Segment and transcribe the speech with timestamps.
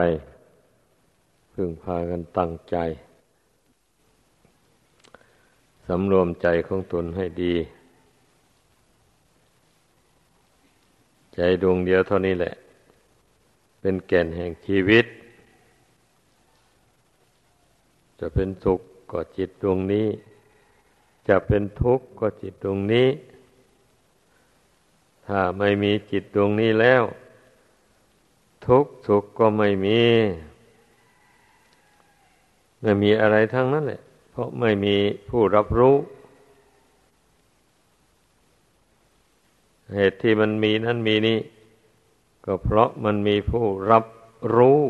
[0.00, 0.06] ไป
[1.52, 2.76] พึงพากันตั้งใจ
[5.86, 7.54] สำรวมใจของตนให้ดี
[11.34, 12.54] ใจดวงเดียวเท่านี้แหละ
[13.80, 15.06] เป็นแก่นแห่งชีวิต
[18.18, 20.06] จะเป็นสุขก็จิตดวงนี้
[21.28, 23.08] จะเป็นทุกข์ก็จิตดวงนี้
[25.26, 27.04] ถ้าไม่มีจิตดวงนี้แล้ว
[28.66, 30.00] ทุกข์สุขก็ไม่มี
[32.80, 34.96] ไม่มีอะไรทั้งนั้นแหละ เพราะไม่มี
[35.28, 35.96] ผู้รับรู้
[39.94, 41.38] เหตุที่มันมีนั้นมีนี่
[42.44, 44.04] ก็เพราะมันมีผู้รับ
[44.54, 44.80] รู้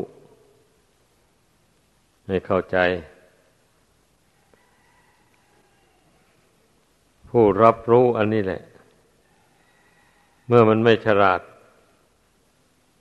[2.26, 2.78] ให้เข้าใจ
[7.30, 8.62] ผู้รับรู้อันนี้แหละ
[10.46, 11.40] เมื่อมันไม่ฉลาด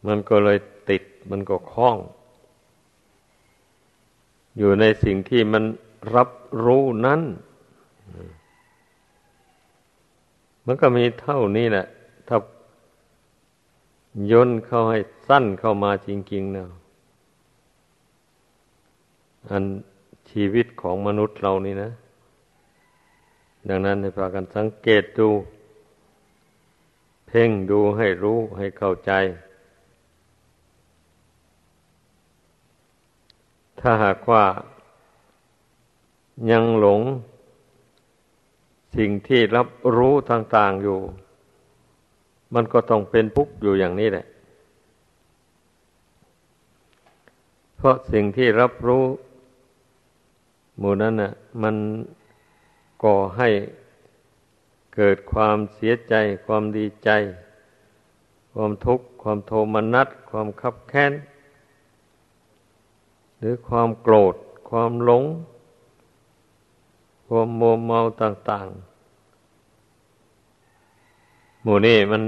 [0.08, 0.58] มันก็เลย
[0.90, 1.98] ติดมันก็คล้อง
[4.58, 5.64] อยู่ในสิ่งที่มัน
[6.16, 6.30] รับ
[6.66, 7.22] รู้นั้น
[10.66, 11.86] มันก็มีเท่านี้แหละ
[12.28, 12.38] ถ้า
[14.32, 16.66] ย่นเข้าให้สั้นเข้ามาจริงๆนะ
[19.50, 19.64] อัน
[20.30, 21.92] ชีวิตของมนุษย์เรานี่นะ
[23.70, 25.30] ดังนั้นให้พากันสังเกตดู
[27.28, 29.12] เพ่งดูให้รู้ให้เข้าใจ
[33.80, 34.46] ถ้าหากว่า
[36.52, 37.02] ยังหลง
[38.96, 41.00] สิ่งที่รับรู้ต่าง ๆอยู่
[42.54, 44.26] มันก็ต้องเป็นทุกข์อยู่อย่างนี้แหละ
[47.76, 49.06] เพราะสิ่งที่รับรู้
[50.78, 51.76] หมู่นั้นน่ะ มัน
[53.04, 53.50] ก่อให้
[54.96, 56.14] เกิดความเสียใจ
[56.46, 57.10] ความดีใจ
[58.54, 61.12] ความทุกข์ ความโทมนัส ความคับแค้น
[63.40, 64.36] หรือความโกรธ
[64.70, 65.24] ความหลง
[67.28, 68.80] ความโมเมาต่าง ๆ
[71.62, 72.24] หมู่นี้มัน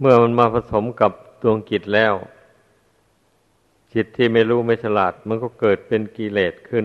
[0.00, 2.14] เมื่อมันมาผสมกับดวงกิจแล้ว
[3.92, 6.84] จิตที่ไม่รู้ไม่ฉลาด มันก็เกิดเป็นกิเลสขึ้น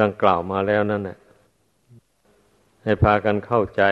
[0.00, 1.18] ดังกล่าวมาแล้วนั่นแหละ
[2.82, 3.82] ให้พากันเข้าใจ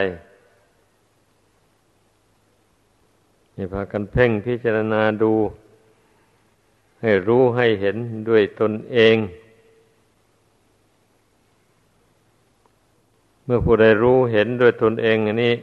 [3.55, 5.33] ให้พากันเพ่งพิจารณาดู
[7.03, 7.97] ให้รู้ให้เห็น
[8.29, 9.17] ด้วยตนเอง
[13.45, 15.55] เมื่อผู้ใดรู้เห็นด้วยตนเองอันนี้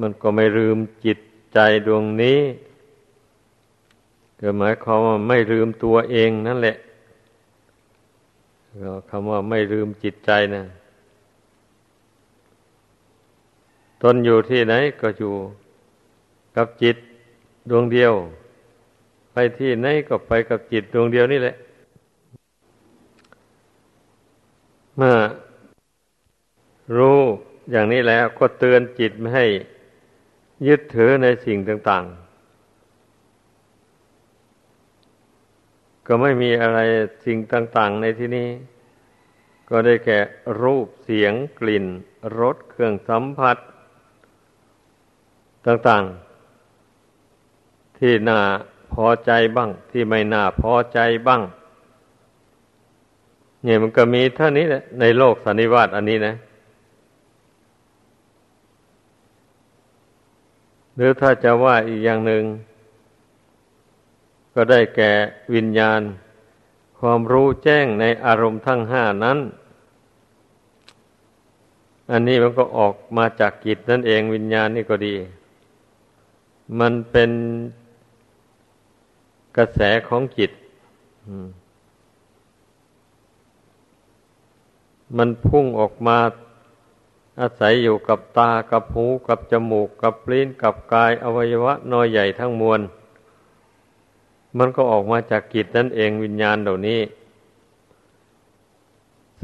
[0.00, 1.18] มันก็ไม่ลืมจิต
[1.52, 2.40] ใจดวงนี้
[4.40, 6.76] ก็หมายความว่าไม่ลืมตัวเองนั่นแหละ
[8.80, 10.62] ก็คำว่าไม่ลืมจิตใจนะ
[14.02, 15.34] ตนอยู่ที่ไหนก็อยู่
[16.56, 16.96] กับจิต
[17.70, 18.12] ดวงเดียว
[19.32, 21.56] ไปที่ไหนก็ไปกับจิตดวงเดียวนี่แหละ
[24.96, 25.16] เมื่อ
[26.96, 27.18] รู้
[27.70, 29.46] อย่างนี้แล้วก็เตือนจิตไม่ให้
[30.66, 32.22] ยึดถือในสิ่งต่าง ๆ
[36.06, 36.78] ก็ไม่มีอะไร
[37.24, 38.48] สิ่งต่าง ๆ ในที่นี้
[39.70, 40.18] ก็ได้แก่
[40.62, 41.86] รูปเสียงกลิ่น
[42.38, 43.56] รสเครื่องสัมผัส
[45.66, 46.31] ต่าง ๆ
[48.04, 48.40] ที่น่า
[48.94, 51.42] พอใจบ้าง ที่ไม่น่าพอใจบ้าง
[53.64, 56.34] เนี่ยมันก็มีเท่านี้แหละในโลกสันนิวาตอันนี้นะ
[60.96, 62.42] หรือถ้าจะว่าอีกอย่างหนึ่ง
[64.54, 65.12] ก็ได้แก่
[65.54, 66.00] วิญญาณ
[66.98, 69.38] ความรู้แจ้งในอารมณ์ทั้งห้านั้น
[72.10, 75.14] อันนี้มันก็ออกมาจากกิจนั่นเองวิญญาณนี่ก็ดี
[76.80, 77.30] มันเป็น
[79.56, 80.50] กระแสของจิต
[85.16, 86.18] มันพุ่งออกมา
[87.40, 92.80] อาศัยอยู่กับตากับหูกับจมูก กับลิ้นกับกายอวัยวะน้อยใหญ่ทั้งมวล
[94.58, 97.00] มันก็ออกมาจากกิจนั่นเองวิญญาณเหล่านี้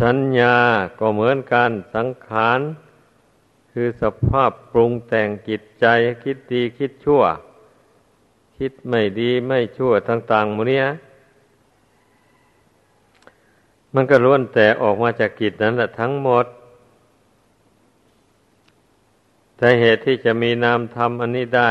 [0.00, 0.56] สัญญา
[0.98, 2.60] ก็เหมือนกันสังขาร
[3.72, 5.86] คือสภาพปรุงแต่งจิตใจ
[6.22, 7.22] คิดดีคิดชั่ว
[8.58, 10.86] คิดไม่ดีไม่ชั่วต่างๆมูเนี้ย
[13.94, 16.46] มันก็ล้วนแต่ออกมาจากกิจนั้นแหละทั้งหมด
[19.56, 21.70] แต่เหตุที่จะมีนามธรรมอันนี้ได้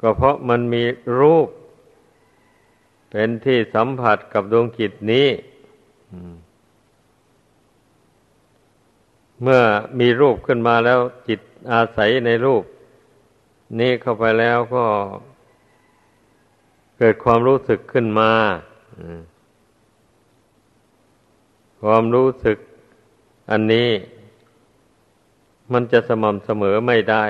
[0.00, 0.84] ก็เพราะมันมี
[1.18, 1.48] รูป
[3.10, 5.28] เป็นที่สัมผัสกับดวงกิจนี้
[9.42, 9.62] เมื่อ
[10.00, 11.40] มีรูปขึ้นมาแล้วจิต
[11.72, 12.64] อาศัยในรูป
[13.80, 14.84] นี้เข้าไปแล้วก็
[17.04, 18.32] เกิดความรู้สึกขึ้นมา
[21.82, 22.58] ความรู้สึก
[23.50, 23.90] อันนี้
[25.72, 27.24] มันจะสม่ำเสมอไม่ได้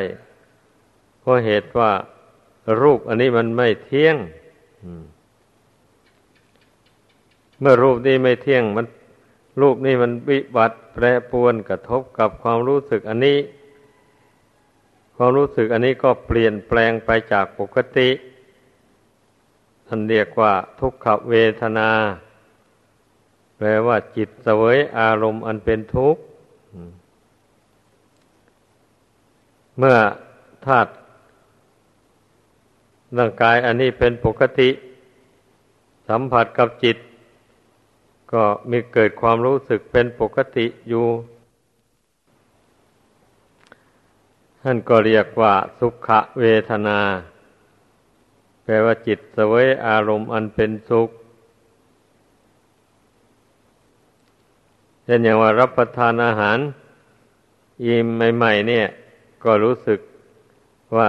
[1.20, 1.90] เพราะเหตุว่า
[2.82, 4.16] รูปอันนี้มันไม่เที่ยง
[7.60, 8.86] เมื่อรูปนี้ไม่เที่ยง มัน
[9.60, 13.38] รูปนี้มันวิบัติแปรปวนกระทบกับความรู้สึกอันนี้
[15.16, 18.10] ความรู้สึกอันนี้ก็เปลี่ยนแปลงไปจากปกติ
[19.94, 21.90] ท่านเรียกว่าทุกขเวทนา
[23.56, 26.22] แปลว่าจิตเสวยอารมณ์อันเป็นทุกข์
[29.78, 29.96] เมื่อ
[30.66, 30.90] ธาตุ
[33.18, 34.70] ร่างกายอันนี้เป็นปกติ
[36.08, 36.96] สัมผัสกับจิต
[38.32, 41.06] ก็มีเกิดความรู้สึกเป็นปกติอยู่
[44.62, 46.08] ท่านก็เรียกว่าสุข
[46.40, 47.00] เวทนา
[48.64, 51.10] แปลว่าจิตเสวยอารมณ์อันเป็นสุข
[55.04, 56.58] เช่นอย่างว่ารับประทานอาหาร
[57.84, 58.86] อิ่มใหม่ ๆ เนี่ย
[59.44, 60.00] ก็รู้สึก
[60.96, 61.08] ว่า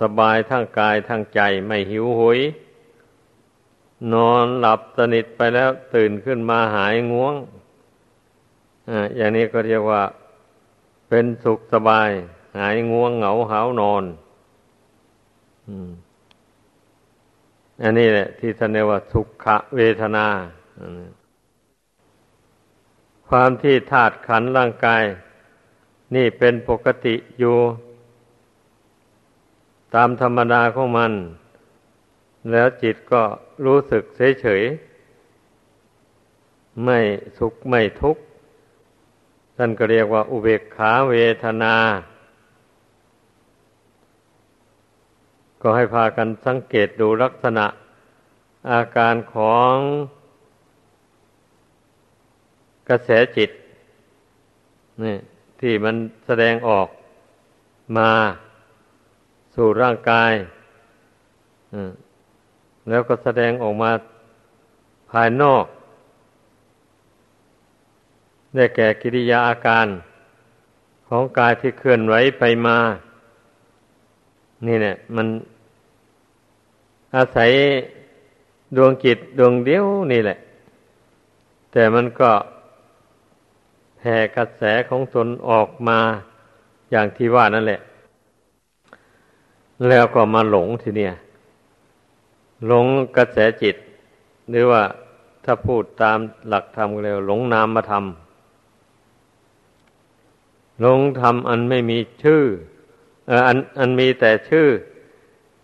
[0.00, 2.38] สบายทั้งกายทั้งใจไม่หิวโหย
[4.12, 7.34] นอนหลับสนิทไปแล้วตื่นขึ้นมาหายง่วง
[8.88, 10.02] ออย่างนี้ก็เรียกว่า
[11.08, 12.10] เป็นสุขสบาย
[12.58, 14.04] หายง่วงเหงาหาวนอน
[15.66, 16.07] อั
[17.82, 19.46] อันนี้แหละ ที่ท่านเรียกว่าสุข
[19.76, 20.26] เวทนา
[23.28, 25.04] ความที่ธาตุขันร่างกาย
[26.14, 27.56] นี่เป็นปกติอยู่
[29.94, 31.12] ตามธรรมดาของมัน
[32.50, 33.22] แล้วจิตก็
[33.64, 34.02] รู้สึก
[34.40, 36.98] เฉยๆ ไม่
[37.38, 38.22] สุขไม่ทุกข์
[39.56, 41.14] ท่านก็เรียกว่าอุเบกขาเว
[41.44, 41.74] ทนา
[45.62, 47.66] ก็ให้พากันสังเกตดูลักษณะ
[48.70, 49.74] อาการของ
[52.88, 53.50] กระแสจิต
[55.02, 55.16] นี่
[55.60, 55.96] ที่มัน
[56.26, 56.88] แสดงออก
[57.96, 58.10] มา
[59.54, 60.32] สู่ร่างกาย
[62.88, 63.90] แล้วก็แสดงออกมา
[65.10, 65.64] ภายนอก
[68.54, 69.86] ได้แก่กิริยาอาการ
[71.08, 72.78] ของกายที่เคลื่อนไหวไปมา
[74.66, 75.26] นี่เนี่ย มัน
[77.16, 77.50] อาศัย
[78.76, 80.38] ดวงจิตดวงเดียวนี่แหละ
[81.72, 82.30] แต่มันก็
[83.98, 85.98] แผ่กระแสของตนออกมา
[86.90, 87.80] อย่างที่ว่านั่นแหละ
[89.88, 91.12] แล้วก็มาหลงทีเนี้ย
[92.66, 93.76] หลงกระแสจิต
[94.50, 94.82] หรือว่า
[95.44, 96.18] ถ้าพูดตาม
[96.48, 98.00] หลักธรรมก็เรียกหลงนามมาทำ
[100.80, 102.42] หลงธรรมอันไม่มีชื่อ
[103.46, 104.68] อันอันมีแต่ชื่อ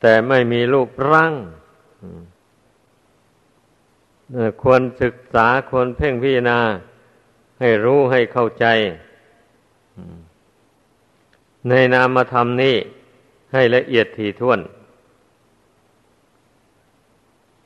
[0.01, 1.35] แต่ไม่มีรูปร่าง
[4.63, 6.59] ควรศึกษาควรเพ่งพิจารณา
[7.61, 8.67] ให้รู้ให้เข้าใจ
[11.69, 12.77] ในนามธรรมนี้
[13.53, 14.61] ให้ละเอียดถี่ถ้วน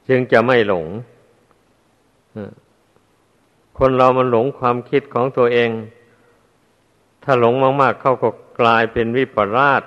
[0.08, 0.86] จึงจะไม่หลง
[3.78, 5.70] คนเรามันหลงความคิดของตัวเอง
[7.22, 8.28] ถ้าหลงมาก ๆ เข้าก็
[8.60, 9.82] กลายเป็นวิปลาส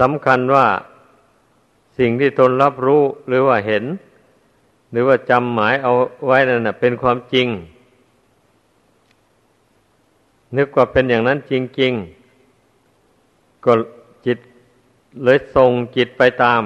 [0.00, 0.66] สำคัญว่า
[1.98, 3.84] สิ่งที่ตนรับรู้หรือว่าเห็น
[4.90, 5.92] หรือว่าจำหมายเอา
[6.26, 7.48] ไว้นั่นเป็นความจริง
[10.56, 11.92] นึกว่าเป็นอย่างนั้นจริง
[12.78, 13.72] ๆ ก็
[14.26, 14.38] จิต
[15.24, 16.62] เลยส่งจิตไปตาม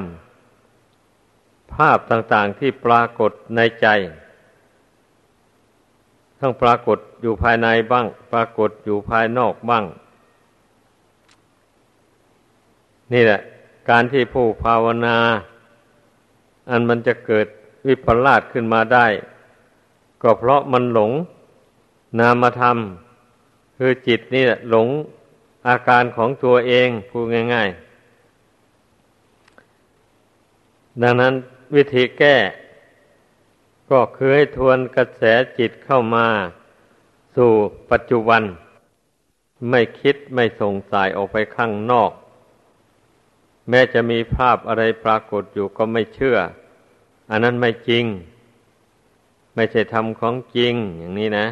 [1.72, 3.86] ภาพต่างๆที่ปรากฏในใจ
[6.46, 9.84] ทั้งปรากฏอยู่ภายในบ้าง ปรากฏอยู่ภายนอกบ้าง
[13.12, 13.40] นี่แหละ
[13.90, 15.16] การที่ผู้ภาวนา
[16.70, 17.46] อันมันจะเกิด
[17.86, 19.06] วิปลาสขึ้นมาได้
[20.22, 21.12] ก็เพราะมันหลง
[22.18, 22.76] นามธรรม
[23.76, 24.88] คือจิตนี่แหละหลง
[25.68, 27.24] อาการของตัวเองพูด
[27.54, 27.68] ง่าย
[30.16, 31.32] ๆ ดังนั้น
[31.74, 32.36] วิธีแก้
[33.90, 35.22] ก็คือให้ทวนกระแส
[35.58, 36.26] จิตเข้ามา
[37.36, 37.52] สู่
[37.90, 38.42] ปัจจุบัน
[39.70, 42.10] ไม่คิดไม่ส่งสายออกไปข้างนอก
[43.68, 46.36] แม้จะมีภาพอะไรปรากฏอยู่ก็ไม่เชื่อ
[47.30, 48.04] อันนั้นไม่จริง
[49.54, 51.46] ไม่ใช่ธรรมของจริงอย่างนี้นะ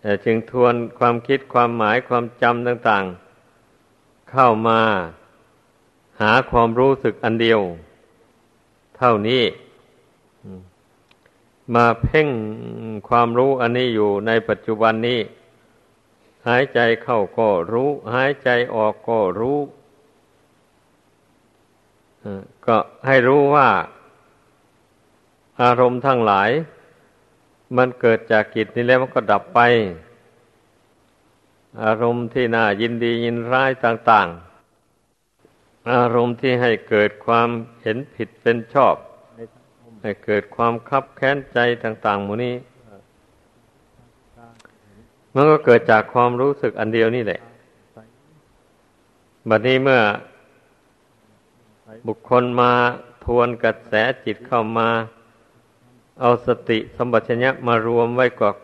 [0.00, 4.80] แต่จึงทวนความคิดความหมายความจำต่างๆ เข้ามา
[6.20, 7.60] หาความรู้สึกอันเดียว
[8.96, 9.42] เท่านี้
[11.74, 12.28] มาเพ่ง
[13.08, 15.20] ความรู้อันนี้อยู่ในปัจจุบันนี้
[16.48, 19.58] หายใจเข้าก็รู้ หายใจออกก็รู้
[22.66, 22.76] ก็
[23.06, 23.68] ให้รู้ว่า
[25.62, 26.50] อารมณ์ทั้งหลาย
[27.76, 29.60] มันเกิดจากกิจนี้แล้วมันก็ดับไป
[31.84, 34.28] อารมณ์ที่น่ายินดียินร้ายต่าง
[35.08, 37.48] ๆ อารมณ์ที่ให้เกิดความ
[37.82, 38.96] เห็นผิดเป็นชอบ
[40.02, 42.54] ให้เกิดความคับแค้นใจต่าง ๆ หมู่นี้
[45.34, 47.40] มันก็เกิดจากความรู้สึกอันเดียวนี่แหละ
[49.48, 50.00] บัดนี้เมื่อ
[52.06, 52.72] บุคคลมา
[53.24, 53.92] ทวนกระแส
[54.24, 54.88] จิตเข้ามา
[56.20, 58.56] เอาสติสมบัติญะมารวมไว้กับ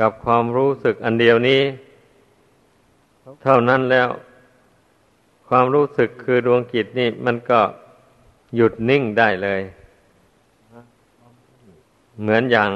[0.00, 1.62] กับความรู้สึกอันเดียวนี้
[3.42, 4.08] เท่านั้นแล้ว
[5.48, 7.60] ความรู้สึกคือดวงจิตนี่มันก็
[8.56, 9.60] หยุดนิ่งได้เลย
[12.20, 12.70] เหมือนอย่าง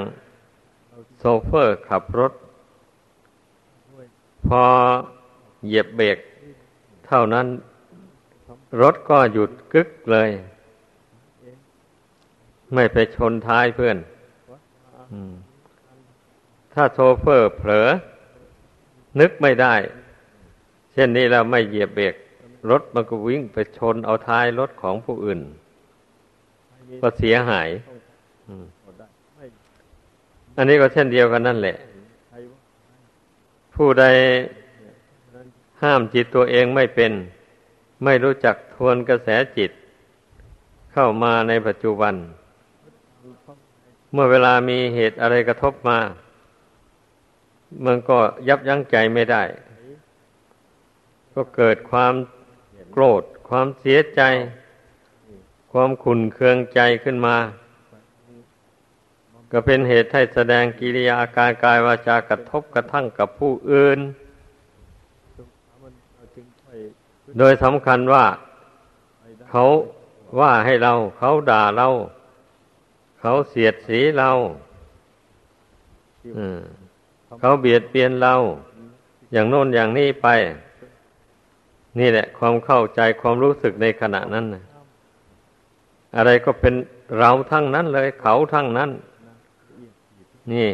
[1.18, 2.32] โซเฟอร์ขับรถ
[4.46, 4.64] พอ
[5.66, 6.18] เหยียบเบรก
[7.06, 7.46] เท่านั้น
[8.82, 10.30] รถก็หยุดกึกเลย
[12.74, 13.96] ไม่ไปชนท้ายเพื่อน
[16.74, 17.88] ถ้าโชเฟอร์เผลอ
[19.20, 19.74] นึกไม่ได้
[20.92, 22.14] เช่นนี้แล้วไม่เหยียบเบรก
[22.70, 25.40] รถมันก็วิ่งไปชนเอาท้ายรถของผู้อื่น
[27.00, 27.68] ก็เสียหาย
[28.48, 28.81] อั
[30.56, 31.76] อันนี้ก็เช่นเดียวกันนั่นแหละ
[33.74, 34.04] ผู้ใด
[35.82, 37.12] ห้ามจิตตัวเองไม่เป็น
[38.04, 39.28] ไม่รู้จักทวนกระแส
[39.58, 39.70] จิต
[40.92, 42.14] เข้ามาในปัจจุบัน
[44.12, 45.98] เมื่อเวลามีเหตุอะไรกระทบมา
[47.84, 48.18] มันก็
[48.48, 49.42] ยับยั้งใจไม่ได้
[51.34, 52.14] ก็เกิดความ
[52.92, 54.22] โกรธ ความเสียใจ
[55.72, 57.36] ความขุนเคืองใจขึ้นมา
[59.52, 63.98] ก็เป็นเหตุให้แสดงกิริยาอาการกายวาจากระทบกระทั่งกับผู้อื่น
[67.38, 68.24] โดยสำคัญว่า
[69.50, 69.64] เขา
[70.40, 71.88] ว่าให้เรา เขาด่าเรา
[73.20, 74.30] เขาเสียดสีเรา
[77.40, 78.34] เขาเบียดเบียนเรา
[79.32, 80.28] อย่างโน้นอย่างนี้ไป
[81.98, 84.46] นี่แหละ ความเข้าใจความรู้สึกในขณะนั้น
[86.16, 86.74] อะไรก็เป็น
[87.18, 88.90] เราทั้งนั้นเลย เขาทั้งนั้น
[90.52, 90.68] นี่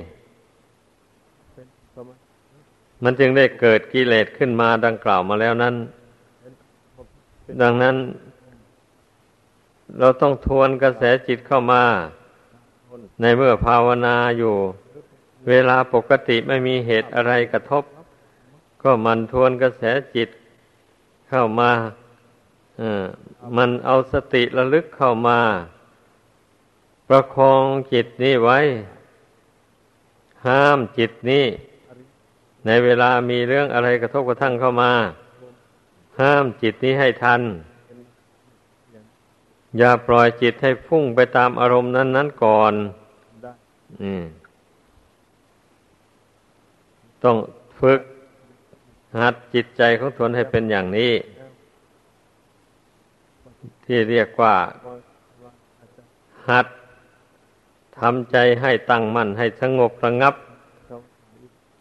[3.03, 5.75] มันจึงได้เกิดกิเลสขึ้นมาดังกล่าวมาแล้วนั้น
[7.63, 7.97] ดังนั้น
[9.99, 11.83] เราต้องทวนกระแสจิตเข้ามา
[13.21, 14.55] ในเมื่อภาวนาอยู่
[15.49, 17.85] เวลาปกติไม่มีเหตุอะไรกระทบ
[18.83, 19.83] ก็มันทวนกระแส
[20.15, 20.29] จิต
[21.29, 21.71] เข้ามา
[22.81, 22.83] อ
[23.57, 25.41] มันเอาสติระลึกเข้ามา
[27.09, 28.59] ประคองจิตนี้ไว้
[30.47, 31.47] ห้ามจิตนี้
[32.67, 34.93] ในเวลามีเรื่องอะไรกระทบกระทั่งเข้ามา
[36.21, 37.43] ห้ามจิตนี้ให้ทัน
[39.79, 42.75] อย่าปล่อยจิตให้พุ่งไปตามอารมณ์นั้น ๆ ก่อน
[47.25, 47.37] ต้อง
[47.81, 48.01] ฝึก
[49.21, 51.13] หัดจิตใจของตนให้เป็นอย่างนี้
[53.85, 54.55] ที่เรียกว่า
[56.51, 56.67] หัด
[58.01, 60.35] ทำใจให้ตั้งมั่นให้สงบระงับ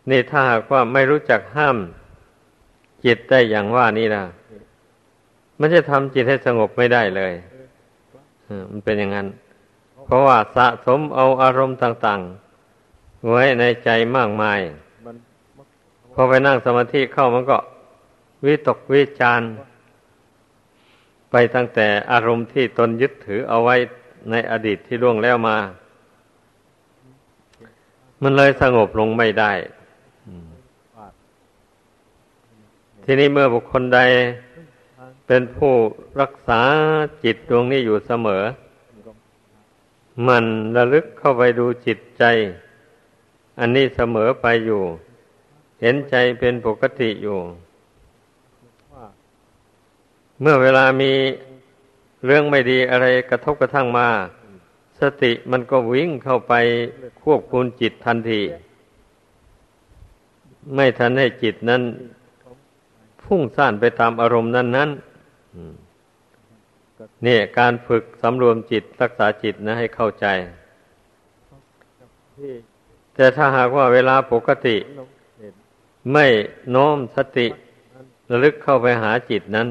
[0.10, 1.78] นี่ถ้าหากว่าไม่รู้จักห้าม
[3.06, 4.24] จิตได้อย่างว่านี่นะ
[5.60, 7.34] มันจะทำจิตให้สงบไม่ได้เลย
[8.70, 9.28] มันเป็นอย่างนั้น
[10.06, 14.60] เพราะว่าสะสมเอาอารมณ์ต่างๆ ไว้ในใจมากมาย
[16.14, 17.58] พอไปนั่งสมาธิเข้ามันก็
[18.46, 19.42] วิตกวิจาร
[21.32, 23.76] ไปตั้งแต่อารมณ์ที่ตนยึดถือเอาไว้
[24.32, 25.58] ในอดีตที่ล่วงแล้วมา
[28.24, 29.52] มันเลยสงบลงไม่ได้
[33.04, 34.00] ทีนี้เมื่อบุคคลใด
[35.28, 35.74] เป็นผู้
[36.22, 36.62] รักษา
[37.24, 38.44] จิตดวงนี้อยู่เสมอ
[40.28, 40.46] มัน
[40.78, 42.24] ระลึกเข้าไปดูจิตใจ
[43.60, 44.82] อันนี้เสมอไปอยู่
[45.82, 47.40] เห็นใจเป็นปกติอยู่
[50.42, 51.12] เมื่อเวลามี
[52.26, 54.10] เรื่องไม่ดีอะไรกระทบกระทั่งมา
[55.02, 56.54] สติมันก็วิ่งเข้าไป
[57.24, 58.42] ควบคุมจิตทันที
[60.76, 61.82] ไม่ทันให้จิตนั้น
[63.24, 64.90] พุ่งซ่านไปตามอารมณ์นั้นนั้น
[67.26, 70.26] นี่การฝึกสำรวมจิตรักษาจิตนะให้เข้าใจ
[73.16, 74.78] แต่ถ้าหากว่าเวลาปกติ
[76.14, 76.26] ไม่
[76.76, 77.48] น้อมสติ
[78.30, 79.68] ระลึกเข้าไปหาจิตนั้น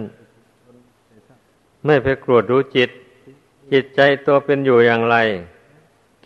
[1.86, 2.90] ไม่ไปกรวดรู้จิต
[3.72, 5.16] จิตใจตัวเป็นอยู่อย่างไร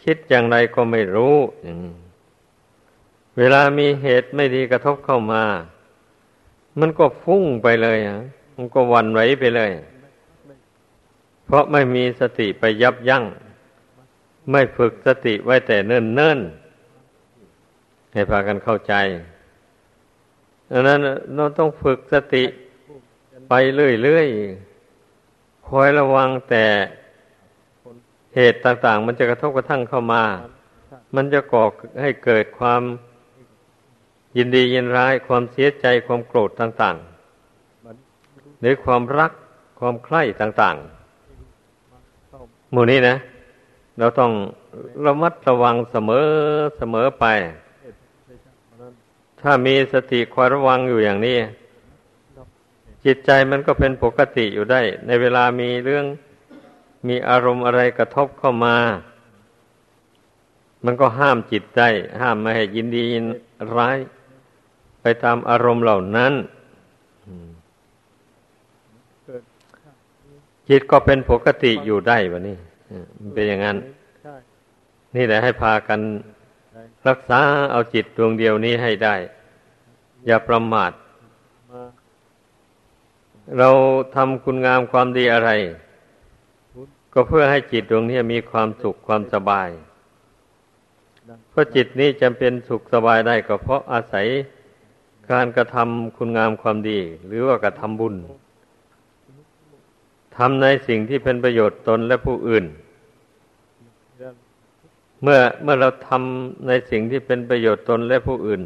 [0.02, 1.36] คิดอย่างไรก็ไม่รู้
[3.38, 5.44] เวลามีเหตุไม่ดีกระทบเข้ามา
[6.80, 8.18] มันก็ฟุ้งไปเลยอะ
[8.56, 9.70] มันก็วันไหวไปเลย
[11.44, 13.24] เพราะไม่มีสติไปยับยัง้ง
[14.50, 16.40] ไม่ฝึกสติไว้แต่เนิ่นเนิ่น
[18.12, 18.94] ให้พากันเข้าใจ
[20.70, 20.98] ดังนั้น
[21.34, 22.44] เราต้องฝึกสติ
[23.48, 26.64] ไปเรื่อยๆ คอยระวังแต่
[28.36, 30.22] เหตุต่างๆ มันจะกระทบกระทั่งเข้ามา
[31.14, 31.64] มันจะก่อ
[32.00, 32.82] ให้เกิดความ
[34.36, 39.32] ยินดียินร้ายความเสียใจความโกรธต่างๆหรือความรัก
[39.78, 43.16] ความใคร่ต่างๆหมู่นี้นะ
[43.98, 44.32] เราต้อง
[45.04, 46.26] ระมัดระวังเสมอ
[46.78, 47.24] เสมอไป
[49.40, 51.36] ถ้ามีสติคอยระวังอยู่อย่างนี้
[53.04, 56.04] จิตใจมันก็เป็นปกติอยู่ได้ ในเวลามีเรื่อง
[57.06, 58.76] มีอารมณ์อะไรกระทบเข้ามา
[60.84, 61.80] มันก็ห้ามจิตใจ
[62.20, 63.24] ห้ามไม่ให้ยินดียิน
[63.76, 63.98] ร้าย
[65.02, 66.32] ไปตามอารมณ์เหล่านั้น
[70.68, 72.56] จิตก็เป็นปกติอยู่ได้วะนี่
[73.18, 73.76] มันเป็นอย่างนั้น
[75.16, 76.00] นี่แหละให้พากัน
[77.08, 77.40] รักษา
[77.72, 79.14] เอาจิตดวงเดียวนี้ให้ได้
[80.26, 80.92] อย่าประมาท
[83.58, 83.70] เรา
[84.14, 85.50] ทำคุณงามความดีอะไร
[87.12, 89.68] ก็เพื่อให้จิตดวงนี้มีความสุขความสบาย
[91.50, 94.26] เพราะจิตนี้จำเป็นสุขสบายได้ก็เพราะอาศัย
[95.30, 98.14] การกระทำคุณงามความดี หรือว่ากระทำบุญ
[100.36, 102.64] ทำในสิ่งที่เป็นประโยชน์ตนและผู้อื่น
[105.22, 108.62] เมื่อเมื่อเราทำในสิ่งที่เป็นประโยชน์ตนและผู้อื่น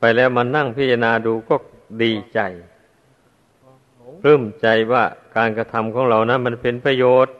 [0.00, 1.54] ไปแล้วมานั่งพิจารณาดูก็
[2.02, 2.40] ดีใจ
[4.26, 5.04] ริ่มใจว่า
[5.36, 7.34] การกระทำของเรานะั้นมันเป็นประโยชน์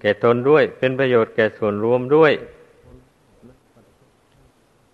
[0.00, 2.32] แก่ตนด้วย เป็นประโยชน์แก่ส่วนรวมด้วย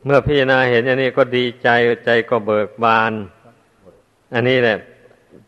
[0.04, 1.68] เมื่อพิจารณาเห็นอย่างนี้ก็ดีใจ
[2.04, 3.12] ใจก็เบิกบาน
[4.34, 4.78] อันนี้แหละ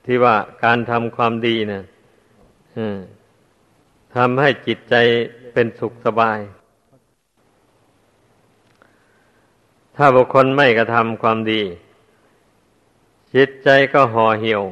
[0.04, 1.82] ที่ว่าการทำความดีนะ
[4.16, 4.94] ทำให้จิตใจ
[5.52, 6.38] เป็นสุขสบาย
[9.96, 11.62] ถ้าบุคคลไม่กระทำความดี
[13.34, 14.62] จิตใจก็ห่อเหี่ยว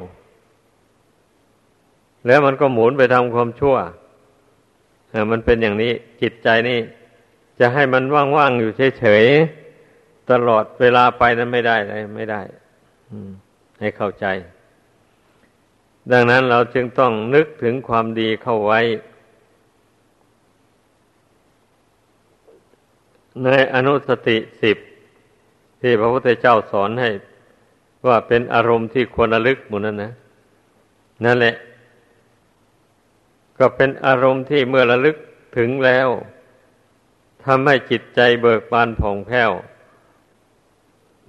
[2.27, 3.77] แล้วมันก็หมุนไปทำความชั่ว
[5.31, 6.79] มันเป็นอย่างนี้จิตใจนี่
[7.61, 8.05] จะให้มัน
[8.37, 12.41] ว่างๆอยู่เฉยๆตลอดเวลาไปนั้นไม่ได้เลยไม่ได้
[13.81, 14.27] ให้เข้าใจ
[16.13, 18.81] ดังนั้นเราจึงต้องนึกถึงความดีเข้าไว้
[23.45, 24.77] ในอนุสติสิบ
[25.81, 27.11] ที่พระพุทธเจ้าสอนให้
[28.07, 30.13] ว่าเป็นอารมณ์ที่ควรระลึกหมดนั้นนะ
[31.25, 31.55] นั่นแหละ
[33.59, 35.17] ก็เป็นอารมณ์ที่เมื่อระลึก
[35.57, 36.09] ถึงแล้ว
[37.45, 39.51] ทำให้จิตใจเบิกบานผ่องแผ้ว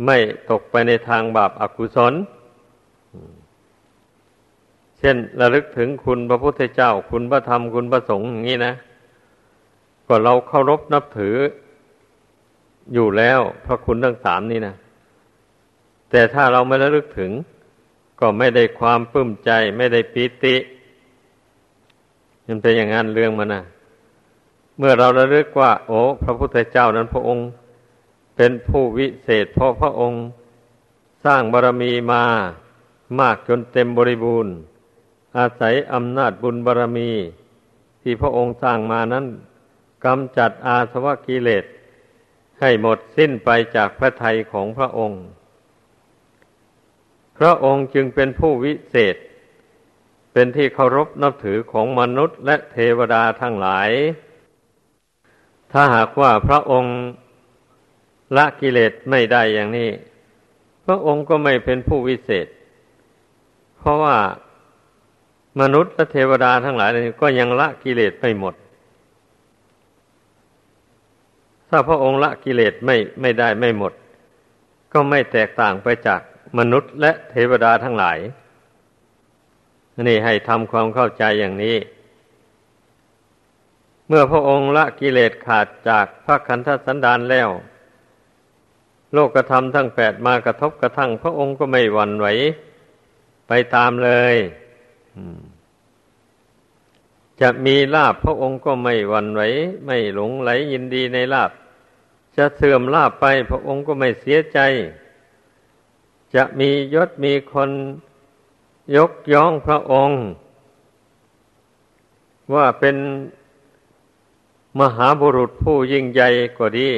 [0.05, 0.17] ไม่
[0.49, 2.13] ตกไปในทางบาปอากุศล
[4.99, 8.73] เช่นระลึกถึงคุณพระพุทธเจ้า คุณพระธรรมคุณพระสงฆ์อย่างนี้นะ
[10.07, 11.35] ก็เราเคารพนับถือ
[12.93, 14.75] อยู่แล้วพระคุณทั้งสามนี่นะ
[16.09, 17.31] แต่ถ้าเราไม่ระลึกถึง
[18.19, 20.55] ก็ไม่ได้ความปลื้มใจ ไม่ได้ปิติ
[22.47, 23.63] มันเป็นอย่างนั้นเรื่องมันนะ
[24.77, 27.47] เมื่อเราระลึกว่า โอ้พระพุทธเจ้านั้นพระองค์
[28.35, 30.21] เป็นผู้วิเศษเพราะพระองค์
[31.25, 32.23] สร้างบารมีมา
[33.19, 34.53] มากจนเต็มบริบูรณ์
[35.37, 37.11] อาศัยอำนาจบุญบารมี
[38.01, 39.25] ที่พระองค์สร้างมานั้น
[40.05, 41.65] กำจัดอาสวะกิเลส
[42.59, 45.21] ให้หมดสิ้นไปจากพระทัยของพระองค์
[47.37, 49.15] พระองค์จึงเป็นผู้วิเศษ
[50.37, 53.89] เป็นที่เคารพนับถือของมนุษย์และเทวดาทั้งหลาย
[55.71, 56.97] ถ้าหากว่าพระองค์
[58.37, 59.89] ละกิเลสไม่ได้อย่างนี้
[60.85, 62.47] พระองค์ก็ไม่เป็นผู้วิเศษ
[63.77, 64.17] เพราะว่า
[65.61, 68.55] มนุษย์และเทวดาทั้งหลายนี้ก็ยังละกิเลสไม่หมด
[71.69, 73.93] ถ้าพระองค์ละกิเลสไม่ไม่ได้ไม่หมด
[74.93, 76.21] ก็ไม่แตกต่างไปจาก
[76.57, 78.19] มนุษย์และเทวดาทั้งหลาย
[80.07, 81.77] นี่ให้ทำความเข้าใจอย่างนี้
[84.07, 87.49] เมื่อพระองค์ละกิเลสขาดจากพระคันธสันดานแล้ว
[89.13, 92.27] โลกกระทำทั้งแปดมากระทบกระทั่ง พระองค์ก็ไม่หวั่นไหว
[93.47, 94.35] ไปตามเลย
[97.41, 99.41] จะมีลาบพระองค์ก็ไม่หวั่นไหว
[99.85, 101.51] ไม่หลงไหลยินดีในลาบ
[102.37, 104.59] จะเสื่อมลาบไป พระองค์ก็ไม่เสียใจ
[106.35, 107.69] จะมียศมีคน
[108.95, 110.19] ยกย่องพระองค์
[112.53, 112.95] ว่าเป็น
[114.79, 116.91] มหาบุรุษผู้ยิ่งใหญ่กว่าดี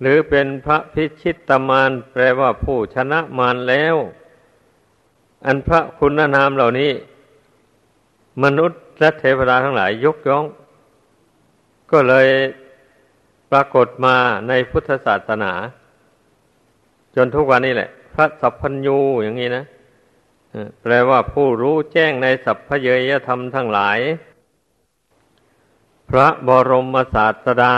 [0.00, 3.96] หรือเป็นพระพิชิตตมานแปลว่าผู้ชนะมารแล้ว
[5.46, 6.92] อันพระคุณนามเหล่านี้
[8.42, 10.44] มนุษย์และเทวดาทั้งหลายยกย่อง
[11.90, 12.28] ก็เลย
[13.50, 14.16] ปรากฏมา
[14.48, 15.52] ในพุทธศาสนา
[17.14, 19.64] จนทุกวันนี้แหละ พระสัพพัญญูอย่างนี้นะ
[20.82, 23.98] แปลว่าผู้รู้แจ้งในสัพพเยยธรรมทั้งหลาย
[26.10, 27.74] พระบรมศาสดา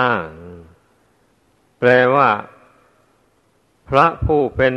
[1.79, 2.31] แปลว่า
[3.89, 4.75] พระผู้เป็น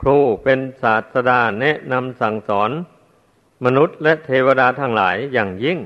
[0.00, 2.70] ครูเป็นศาสดาแนะนำสั่งสอน
[3.64, 5.78] มนุษย์และเทวดาทั้งหลายอย่างยิ่ง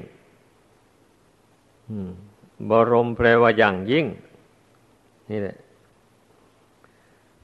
[2.71, 4.07] บรมแปลว่าอย่างยิ่ง
[5.31, 5.57] นี่แหละ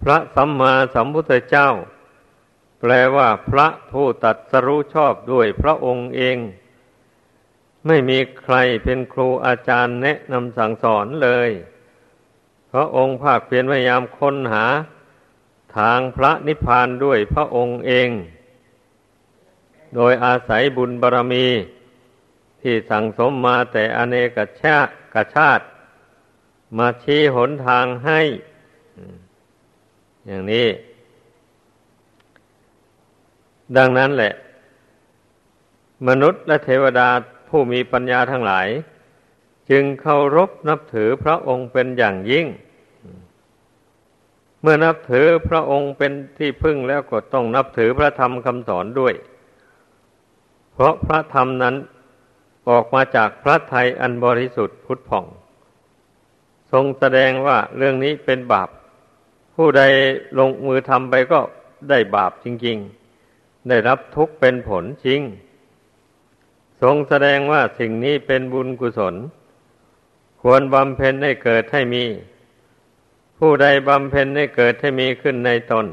[0.03, 1.69] พระสัมมาสัมพุทธเจ้า
[2.81, 6.39] แปลว่าพระผู้ตัดสรู้ชอบด้วยพระองค์เอง
[7.87, 11.51] ไม่มีใครเป็นครูอาจารย์แนะนำสั่งสอนเลย
[12.73, 14.67] พระองค์ภาคเพียรพยายามค้นหา
[15.77, 18.09] ทางพระนิพพานด้วยพระองค์เอง
[19.95, 21.47] โดยอาศัยบุญบารรมี
[22.61, 25.65] ที่สั่งสมมาแต่อเนกชาติกชาติ
[26.79, 28.21] มาชี้หนทางให้
[30.27, 30.69] อย่างนี้
[33.77, 34.33] ดังนั้นแหละ
[36.09, 37.09] มนุษย์และเทวดา
[37.49, 38.69] ผู้มีปัญญาทั้งหลาย
[39.71, 42.47] จึงเคารพนับถือพระองค์เป็นอย่างยิ่ง
[44.63, 49.15] เมื่อนับถือพระองค์เป็นที่พึ่งแล้วก็ต้องนับถือพระธรรมคำสอนด้วย
[50.73, 51.75] เพราะพระธรรมนั้น
[52.69, 55.25] ออกมาจากพระไทยอันบริสุทธิ์พุทธผ่อง
[56.73, 58.69] ทรงแสดงว่าเรื่องนี้เป็นบาป
[59.55, 59.83] ผู้ใด
[60.39, 61.41] ลงมือทำไปก็
[61.89, 62.98] ได้บาปจริง ๆ
[63.69, 65.21] ได้รับทุกข์เป็นผลจริง
[66.83, 69.15] ทรงแสดงว่าสิ่งนี้เป็นบุญกุศล
[70.43, 72.05] ควรบำเพ็ญให้เกิดให้มี
[73.39, 75.87] ผู้ใดบำเพ็ญให้เกิดให้มีขึ้นในตน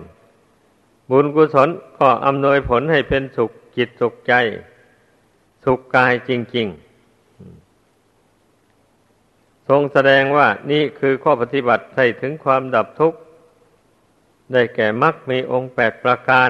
[1.11, 4.33] บุญกุศลก็อำนวยผลให้เป็นสุขจิตสุขใจ
[5.65, 6.85] สุขกายจริง ๆ
[9.67, 13.19] ทรงแสดงว่านี่คือข้อปฏิบัติให้ถึงความดับทุกข์
[14.51, 16.49] ได้แก่มรรคมีองค์แปดประการ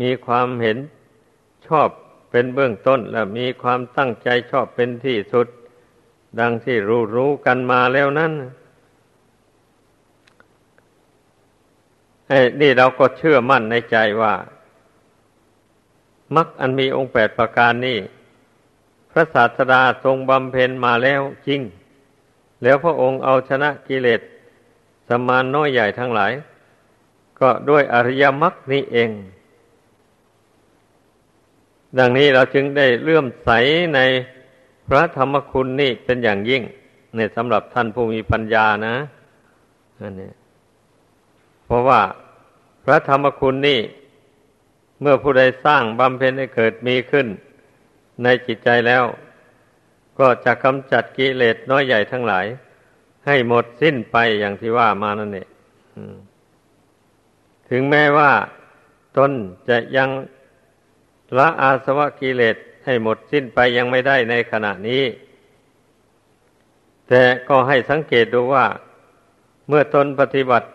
[0.00, 0.78] มีความเห็น
[1.66, 1.88] ชอบ
[2.30, 5.46] เป็นเบื้องต้น และมีความตั้งใจชอบเป็นที่สุด
[6.40, 8.32] ดังที่รู้รู้กันมาแล้วนั้น
[12.28, 14.34] ไอ้นี่เราก็เชื่อมั่นในใจว่า
[16.36, 17.98] มักอันมีองค์แปดประการนี้
[19.10, 21.60] พระศาสดาทรงบำเพ็ญมาแล้วจริง
[22.62, 24.20] แล้วพระองค์เอาชนะกิเลส
[25.08, 26.32] สมานน้อยใหญ่ทั้งหลาย
[27.40, 29.10] ก็ด้วยอริยมรรคนี้เอง
[31.98, 33.50] ดังนี้เราจึงได้เลื่อมใส
[33.94, 34.00] ใน
[34.88, 36.62] พระธรรมคุณนี่เป็นอย่างยิ่ง
[37.14, 38.94] เนี่ยสำหรับท่านผู้มีปัญญานะ
[40.00, 40.30] อันนี้
[41.66, 42.00] เพราะว่า
[42.84, 43.80] พระธรรมคุณนี่
[45.00, 47.26] เมื่อผู้ใดสร้างบำเพ็ญให้เกิดมีขึ้น
[48.22, 49.04] ในจิตใจแล้ว
[50.18, 52.46] ก็จะกำจัดกิเลสน้อยใหญ่ทั้งหลาย
[53.26, 55.48] ให้หมดสิ้นไปอย่างที่ว่ามานั่นเอง
[57.70, 58.30] ถึงแม้ว่า
[59.16, 59.30] ตน
[59.68, 60.08] จะยัง
[61.38, 65.04] ละอาสวะกิเลสให้หมดสิ้นไปยังไม่ได้ในขณะนี้
[67.08, 68.66] แต่ก็ให้สังเกตดูว่า
[69.68, 70.68] เมื่อตนปฏิบัติ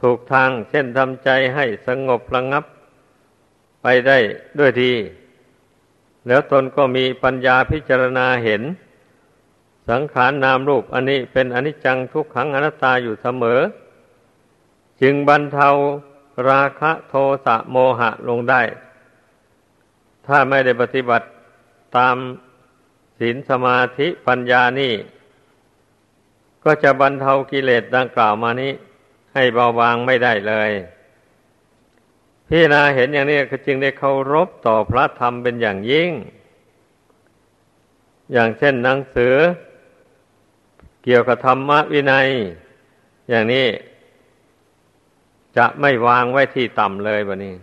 [0.00, 2.64] ถูกทางเช่นทำใจให้สงบระงงับ
[3.82, 4.18] ไปได้
[4.58, 4.92] ด้วยดี
[6.26, 8.62] แล้วตนก็มีปัญญาพิจารณาเห็น
[9.90, 13.60] สังขารนนามรูปอันนี้เป็นอนิจจังทุกขังอนัตตาอยู่เสมอ
[15.00, 15.68] จึงบรรเทา
[16.48, 18.62] ราคะโทสะโมหะลงได้
[20.30, 21.26] ถ้าไม่ได้ปฏิบัติ
[21.96, 22.16] ตาม
[23.18, 24.94] ศีลสมาธิปัญญานี่
[26.64, 28.72] ก็จะบรรเทากิเลสดังกล่าวมานี้
[29.34, 30.70] ให้เบาบางไม่ได้เลย
[32.48, 36.10] พี่นาเห็นอย่างนี้ก็จึงได้เคารพต่อพระธรรมเป็นอย่างยิ่ง
[38.32, 39.34] อย่างเช่นหนังสือ
[41.04, 42.28] เกี่ยวกับธรรมวินัย
[43.30, 43.66] อย่างนี้
[45.56, 47.54] จะไม่วางไว้ที่ต่ำเลยบะนี้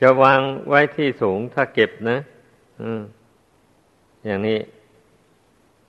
[0.00, 2.18] จะวางไว้ที่สูงถ้าเก็บนะ
[4.26, 4.58] อย่างนี้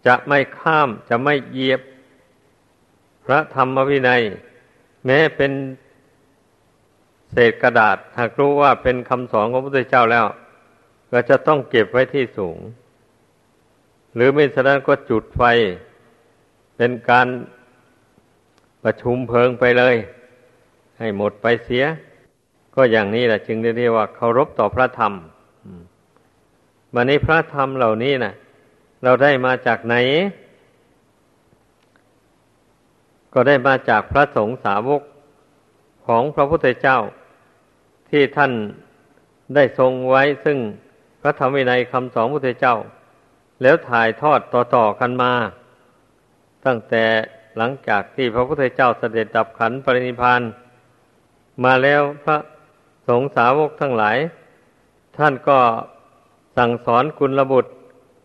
[0.06, 1.82] จะไม่ข้ามจะไม่เหยียบ
[3.26, 4.22] พระธรรมวินัย
[5.06, 5.52] แม้เป็น
[7.32, 10.26] เศษกระดาษหากรู้ว่าเป็นคำสอนของพระพุทธเจ้าแล้ว
[11.12, 12.58] ก็จะต้องเก็บไว้ที่สูง
[14.16, 15.44] หรือไม่ฉะนั้นก็จุดไฟ
[16.78, 17.28] เป็นการ
[18.84, 19.96] ประชุมเพลิงไปเลย
[21.00, 21.86] ให้หมดไปเสีย
[22.80, 25.14] ก็อย่างนี้แหละจึงเรียกว่าเคารพต่อพระธรรม
[26.94, 28.34] วันนี้พระธรรมเหล่านี้นะ
[29.04, 29.96] เราได้มาจากไหน
[33.34, 35.02] ก็ได้มาจากพระสงฆ์สาวก
[36.08, 37.00] ของพระพุทธเจ้า
[38.10, 38.52] ที่ท่าน
[39.56, 40.58] ได้ทรงไว้ซึ่ง
[41.22, 42.76] พระธรรมวินัยคำสอนพระพุทธเจ้า
[43.62, 44.40] แล้วถ่ายทอด
[44.76, 45.34] ต่อๆกันมา
[46.66, 47.04] ตั้งแต่
[47.58, 50.42] หลังจากที่พระพุทธเจ้าเสด็จดับขันปรินิพาน
[51.64, 52.38] มาแล้วพระ
[53.08, 54.18] สงสาวกทั้งหลาย
[55.18, 55.60] ท่านก็
[56.58, 57.72] สั่งสอนกุลบุตร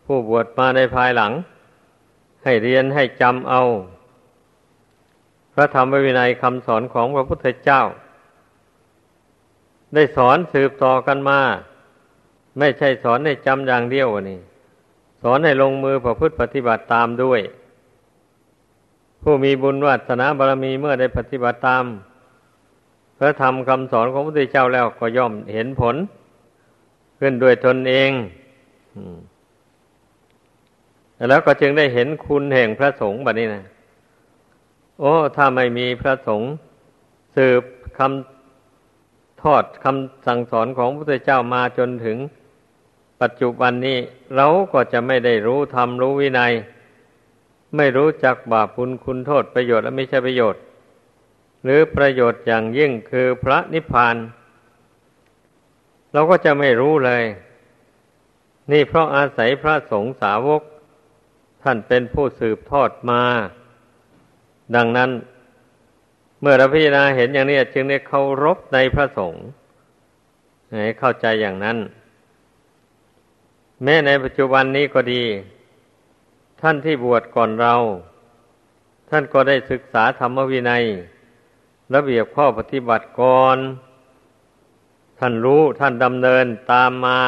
[0.05, 1.31] ผู้บวชมาในภายหลัง
[2.43, 3.61] ให้เรียนให้จำเอา
[5.53, 7.81] พระธรรมวินัยคำสอนของพระพุทธเจ้า
[9.93, 11.39] ได้สอนสืบต่อกันมา
[12.59, 14.39] ไม่ใช่สอนให้จำอย่างเดียวนี่
[15.21, 17.41] สอนให้ลงมือประพฤติปฏิบัติตามด้วย
[19.21, 21.83] ผู้มีบุญวัฒนาบารมีเมื่อได้ปฏิบัติตาม
[23.23, 25.95] ระธรรมคำสอนของพระพุทธเจ้าแล้วก็ย่อมเห็นผล
[27.19, 28.11] ขึ้นด้วยตนเอง
[31.29, 33.63] แล้วก็จึงได้เห็นคุณแห่งพระสงฆ์แบบนี้นะ
[34.99, 36.49] โอ้ ถ้าไม่มีพระสงฆ์
[37.35, 37.63] สืบ
[37.97, 42.17] คำทอดคำสั่งสอนของพระพุทธเจ้ามาจนถึง
[43.21, 43.97] ปัจจุบันนี้
[44.35, 46.53] เราก็จะไม่ได้รู้ธรรมรู้วินัย
[47.77, 50.61] ไม่รู้จักบาปบุญคุณโทษประโยชน์และไม่ใช่ประโยชน์
[51.63, 54.15] หรือประโยชน์อย่างยิ่งคือพระนิพพาน
[56.13, 57.23] เราก็จะไม่รู้เลย
[58.71, 60.61] นี่เพราะอาศัยพระสงฆ์สาวก
[61.63, 63.21] ท่านเป็นผู้สืบทอดมา
[64.75, 65.11] ดังนั้น
[66.41, 69.43] เมื่อเราพิจารณาเห็นอย่างนี้จึงได้เคารพในพระสงฆ์
[70.83, 71.77] ให้เข้าใจอย่างนั้น
[73.83, 75.23] แม้ในปัจจุบันนี้ก็ดี
[76.61, 77.75] ท่านที่บวชก่อนเรา
[79.09, 80.83] ท่านก็ได้ศึกษาธรรมวินัย
[81.93, 83.57] ระเบียบข้อปฏิบัติก่อน
[85.19, 87.19] ท่านรู้ท่านดำเนินตามมา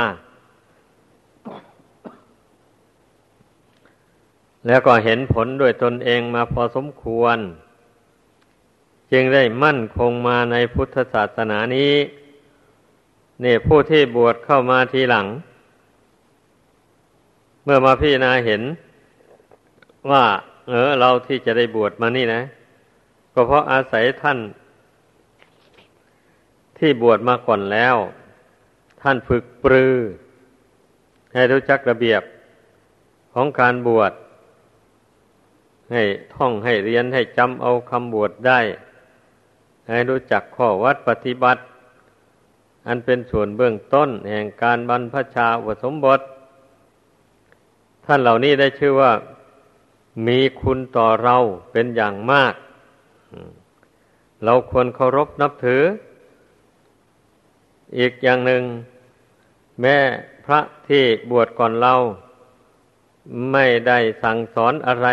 [4.68, 7.38] แล้วก็เห็นผลด้วยตนเองมาพอสมควร
[9.12, 11.94] จึงได้มั่นคงมาในพุทธศาสนานี้
[13.42, 15.28] เนี่ยผู้ที่บวชเข้ามาทีหลัง
[17.64, 18.62] เมื่อมาพิจารณาเห็น
[20.12, 20.24] ว่า
[20.68, 22.42] เออเราที่จะได้บวชมานี่นะ
[23.38, 24.40] ก็เพราะอาศัยท่าน
[26.78, 27.96] ที่บวชมาก่อนแล้ว
[29.02, 29.96] ท่านฝึกปรือ
[31.34, 32.22] ให้รู้จักระเบียบ
[33.34, 34.14] ของการบวช
[35.92, 36.04] ให้
[36.36, 38.60] ท่องให้เรียนให้จำเอาคำบวชได้
[39.90, 41.62] ให้รู้จักข้อวัดปฏิบัติ
[42.88, 46.20] อันเป็นส่วนเบื้องต้นแห่งการบรรพชาอุสมบท
[48.06, 49.12] ท่านเหล่านี้ได้ชื่อว่า
[50.28, 51.38] มีคุณต่อเรา
[51.72, 52.54] เป็นอย่างมาก
[54.44, 55.84] เราควรเคารพนับถือ
[57.98, 58.64] อีกอย่างหนึ่ง
[59.82, 59.98] แม่
[60.46, 61.94] พระที่บวชก่อนเรา
[63.52, 65.08] ไม่ได้สั่งสอนอะไร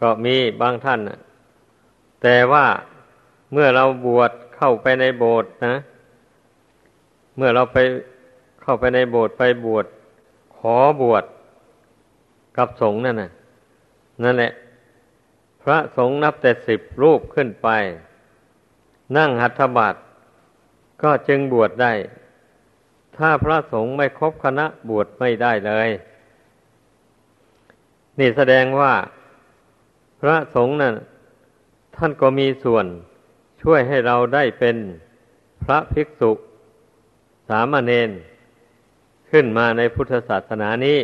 [0.00, 1.00] ก็มีบางท่าน
[2.22, 2.66] แต่ว่า
[3.52, 5.76] เมื่อเราบวชเข้าไปในโบสถ์นะ
[7.36, 7.78] เมื่อเราไป
[8.62, 9.86] เข้าไปในโบสถ์ไปบวช
[10.56, 11.24] ขอบวช
[12.56, 13.30] กับสงฆ์นั่นนะ
[14.22, 14.52] นั่นแหละ
[15.64, 17.68] พระสงฆ์นับแต่สิบรูปขึ้นไป
[19.16, 19.94] นั่งหัตถบาต
[21.02, 21.92] ก็จึงบวชได้
[23.16, 25.88] ถ้าพระสงฆ์ไม่ครบคณะบวชไม่ได้เลย
[28.18, 28.94] นี่แสดงว่า
[30.20, 30.94] พระสงฆ์นั้น
[31.96, 32.86] ท่านก็มีส่วน
[33.62, 34.76] ช่วยให้เราได้เป็น
[35.62, 36.32] พระภิกษุ
[37.48, 38.10] สามเณร
[39.30, 40.98] ขึ้นมาในพุทธศาสนานี้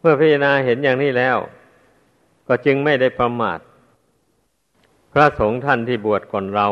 [0.00, 1.36] เมื่อพิจารณาเห็นอย่างนี้แล้ว
[2.48, 3.58] ก็จึงไม่ได้ประมาท
[5.12, 6.68] พระสงฆ์ท่านที่บวชก่อนเรา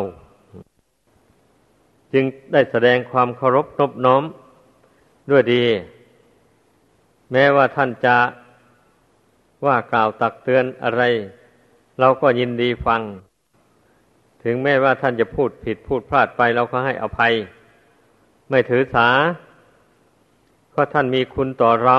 [2.12, 4.22] จึงได้แสดงความเคารพนบน้อม
[5.30, 5.64] ด้วยดี
[7.32, 8.16] แม้ว่าท่านจะ
[9.66, 11.02] ว่ากล่าวตักเตือนอะไร
[12.00, 13.00] เราก็ยินดีฟัง
[14.42, 17.32] ถึงแม้ว่าท่านจะพูดผิดพูดพลาดไปเราก็ให้อภัย
[18.50, 19.08] ไม่ถือสา
[20.70, 21.98] เพราะท่านมีคุณต่อเรา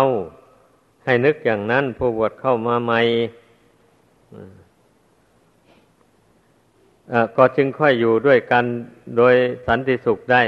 [1.05, 3.01] ให้นึกอย่างนั้นผู้บวชเข้ามาใหม่
[7.37, 8.63] ก็จึงค่อยอยู่ด้วยกัน
[9.17, 9.33] โดย
[9.67, 10.43] สันติสุขได้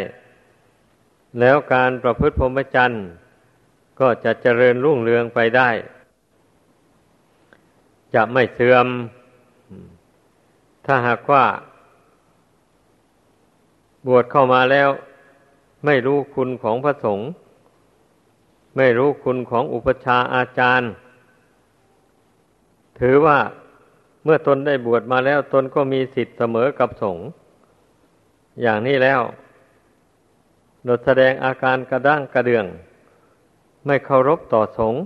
[1.39, 3.06] แล้วการประพฤติพรหมจรรย์
[4.00, 5.70] ก็จะเจริญรุ่งเรืองไปได้
[8.15, 8.88] จะไม่เสื่อม
[10.86, 11.46] ถ้าหากว่า
[14.08, 14.89] บวชเข้ามาแล้ว
[15.86, 17.30] ไม่รู้คุณของพระสงฆ์
[18.78, 20.92] ไม่รู้คุณของอุปชาอาจารย์
[23.00, 23.38] ถือว่า
[24.24, 27.26] เมื่อตนได้บวชมาแล้วตนก็มีสิทธิ์เสมอกับสงฆ์
[28.62, 29.22] อย่างนี้แล้ว
[30.84, 32.66] โดดแสดงอาการกระด้างกระเดือง
[33.86, 35.02] ไม่เคารพต่อสงฆ์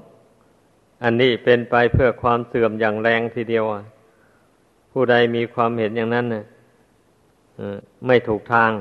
[1.04, 3.65] อันนี้เป็นไปเพื่อความเสื่อมอย่างแรงทีเดียว
[4.91, 6.45] ผู้ใดมีความเห็นอย่างนั้นนะ
[8.08, 8.71] ไม่ถูกทาง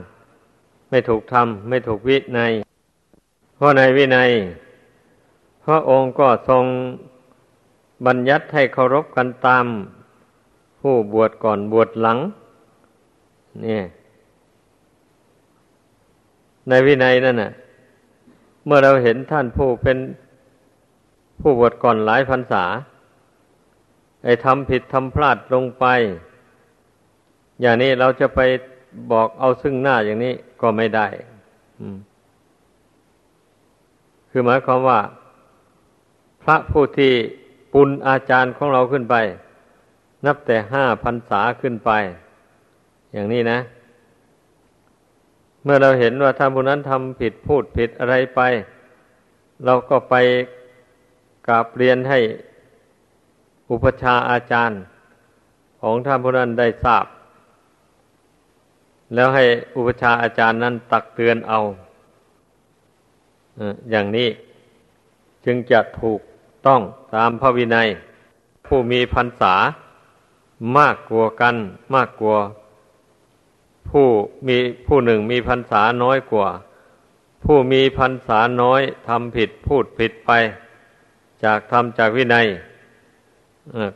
[0.90, 2.52] ไม่ถูกธรรม ไม่ถูกวินัย
[3.56, 4.30] เพราะในวินัย
[5.64, 6.64] พระองค์ก็ทรง
[8.06, 9.66] บัญญัติให้เคารพกันตาม
[10.82, 12.18] ผู้บวชก่อนบวชหลัง
[13.62, 13.82] เนี่ย
[16.68, 17.52] ในวินัยนั่นน่ะ
[18.64, 19.98] เมื่อเราเห็นท่านผู้เป็น
[21.40, 22.64] ผู้บวชก่อนหลายพรรษา
[24.24, 25.84] ไอ้ทำผิดทำพลาดลงไป
[27.60, 28.40] อย่างนี้เราจะไป
[29.12, 31.06] บอกเอาซึ่งหน้าอย่างนี้ก็ไม่ได้
[34.30, 35.00] คือหมายความว่า
[36.42, 37.12] พระผู้ที่
[37.72, 39.14] ปุณอาจารย์ของเราขึ้นไป
[40.26, 41.90] นับแต่ห้าพรรษาขึ้นไป
[43.12, 43.58] อย่างนี้นะ
[45.64, 48.40] เมื่อเราเห็นว่าท่านผู้นั้นทำผิดพูดผิดอะไรไป
[49.64, 50.14] เราก็ไป
[51.46, 52.18] กราบเรียนให้
[53.70, 54.80] อุปชาอาจารย์
[55.80, 57.06] ของท่านผู้นั้นได้ทราบ
[59.14, 59.44] แล้วให้
[59.76, 61.58] อุปชาอาจารย์นั้นตักเตือนเอา
[63.90, 64.28] อย่างนี้
[65.44, 66.20] จึงจะถูก
[66.66, 66.80] ต้อง
[67.14, 67.88] ตามพระวินัย
[68.66, 69.54] ผู้มีพรรษา
[70.78, 71.56] มากกว่ากัน
[71.94, 72.38] มากกว่า
[73.88, 74.06] ผู้
[74.46, 76.48] มีผู้หนึ่งมีพรรษาน้อยกว่า
[77.44, 80.30] ผู้มีพรรษาน้อยทำผิดพูดผิดไป
[81.44, 82.46] จากทำจากวินัย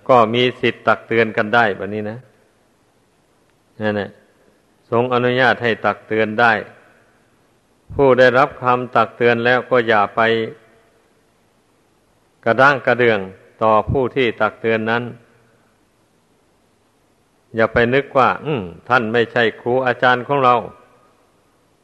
[0.09, 2.19] ก็มีสิทธิ์ตักเตือนกันได้แบบนี้นะ
[3.81, 4.11] นั่นแหละ
[4.91, 6.53] ทรงอนุญาตให้ตักเตือนได้
[7.95, 10.21] ผู้ได้รับคำตักเตือนแล้วก็อย่าไป
[12.45, 13.19] กระด้างกระเดือง
[13.63, 15.03] ต่อผู้ที่ตักเตือนนั้น
[17.55, 18.53] อย่าไปนึกว่า อื
[18.89, 20.55] ท่านไม่ใช่ครูอาจารย์ของเรา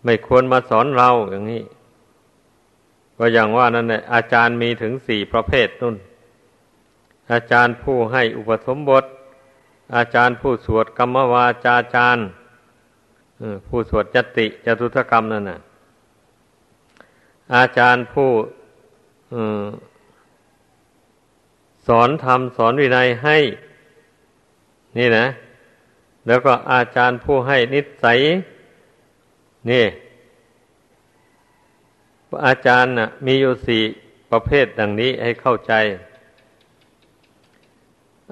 [0.04, 1.62] ไม่ควรมาสอนเราอย่างนี้
[3.18, 5.96] ก็อย่างว่านั่นแหละอาจารย์มีถึงสี่ประเภทนุ่น
[7.32, 9.04] อาจารย์ผู้ให้อุปสมบท
[9.96, 12.26] อาจารย์ผู้สวดกรรมวาจาจารย์
[13.66, 15.58] ผู้สวดจติจตุถกรรมนั่นน่ะ
[17.54, 18.30] อาจารย์ผู้
[21.86, 23.36] สอนธรรมสอนวินัยให้
[24.98, 25.26] นี่นะ
[26.26, 28.18] แล้วก็อาจารย์ผู้ให้นิสัย
[29.70, 29.86] นี่
[32.46, 33.82] อาจารย์นะ่ะมีอยู่สี่
[34.30, 35.72] ประเภทดังนี้ให้เข้าใจ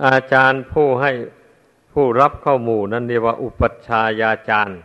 [0.06, 1.12] อาจารย์ผู้ให้
[1.92, 4.78] ผู้รับเข้าหมู่นั่นเรียกว่า อุปัชฌายาจารย์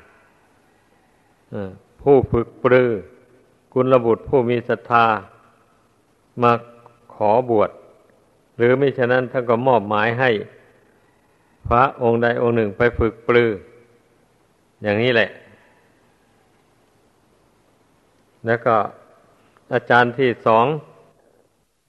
[2.02, 2.92] ผู้ฝึกปรือ
[3.74, 5.06] กุลบุตรผู้มีศรัทธา
[6.42, 6.52] มา
[7.16, 7.70] ขอบวช
[8.56, 10.32] หรือไม่ฉะนั้นท่านก็มอบหมายให้
[11.68, 13.52] พระองค์ใดองค์หนึ่งไปฝึกปลือ
[14.84, 15.30] อย่างนี้แหละ
[18.46, 18.76] แล้วก็
[19.74, 20.66] อาจารย์ที่สอง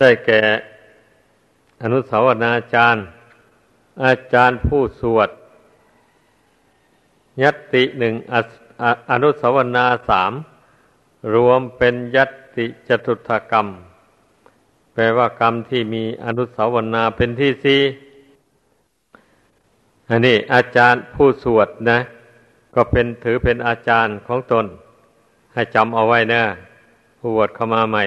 [0.01, 0.43] ได้แก่
[1.83, 3.03] อนุสาวนาอาจารย์
[4.05, 5.29] อาจารย์ผู้สวด
[7.43, 8.15] ยัตติหนึ่ง
[9.11, 10.33] อนุสาวนาสาม
[11.35, 13.67] รวมเป็นยัตติจตุถกรรม
[14.93, 17.81] แปลว่ากรรมที่มีอนุสาวนาเป็นที่สี่
[20.11, 21.99] อันนี้อาจารย์ผู้สวดนะ
[22.75, 24.67] ก็เป็นถือเป็นอาจารย์ของตน
[25.53, 26.43] ให้จำเอาไว้นะ
[27.19, 28.03] ผู้วชเข้ามาใหม่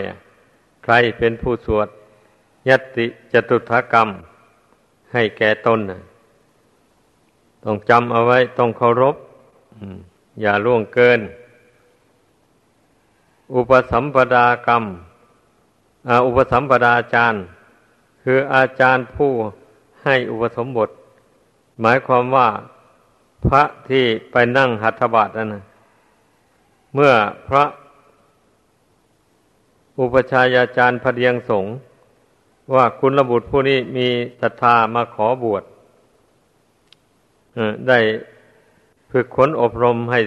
[0.84, 1.88] ใครเป็นผู้สวด
[2.70, 4.08] ยติจตุถกรรม
[5.14, 6.02] ให้แก่ตนนะ
[7.64, 9.16] ต้องจำเอาไว้ต้องเคารพ
[10.42, 11.20] อย่าล่วงเกิน
[13.54, 14.84] อุปสัมปดากรรม
[16.26, 17.42] อุปสัมปดาอาจารย์
[18.24, 19.32] คืออาจารย์ผู้
[20.04, 20.90] ให้อุปสมบท
[21.82, 22.48] หมายความว่า
[23.46, 25.64] พระที่ไปนั่งหัตถบาทนั่นนะ
[26.94, 27.14] เมื่อ
[27.48, 27.64] พระ
[30.00, 31.72] อุปชายาจารย์พเดียงสงฆ์
[32.74, 34.08] ว่าคุณระบุตรผู้นี้มี
[34.42, 35.64] ศรัทธามาขอบวช
[37.88, 38.00] ได้
[39.12, 40.20] ฝึกขนอบรมให้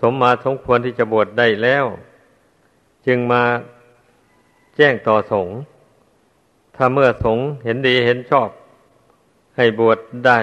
[0.00, 1.84] สมมาสมควรที่จะบวชได้แล้ว
[3.06, 3.42] จึงมา
[4.76, 5.54] แจ้งต่อสงฆ์
[6.76, 8.48] ถ้าเมื่อสงฆ์เห็นดีเห็นชอบ
[9.62, 10.38] ให้บวชได้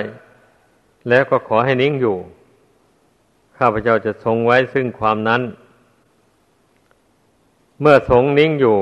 [1.09, 2.18] แล้วก็ขอให้นิ่งอยู่
[3.57, 5.41] ข้าพเจ้าจะทรงไว้ซึ่งความนั้น
[7.82, 8.78] เมื่อสงนิ่งอยู่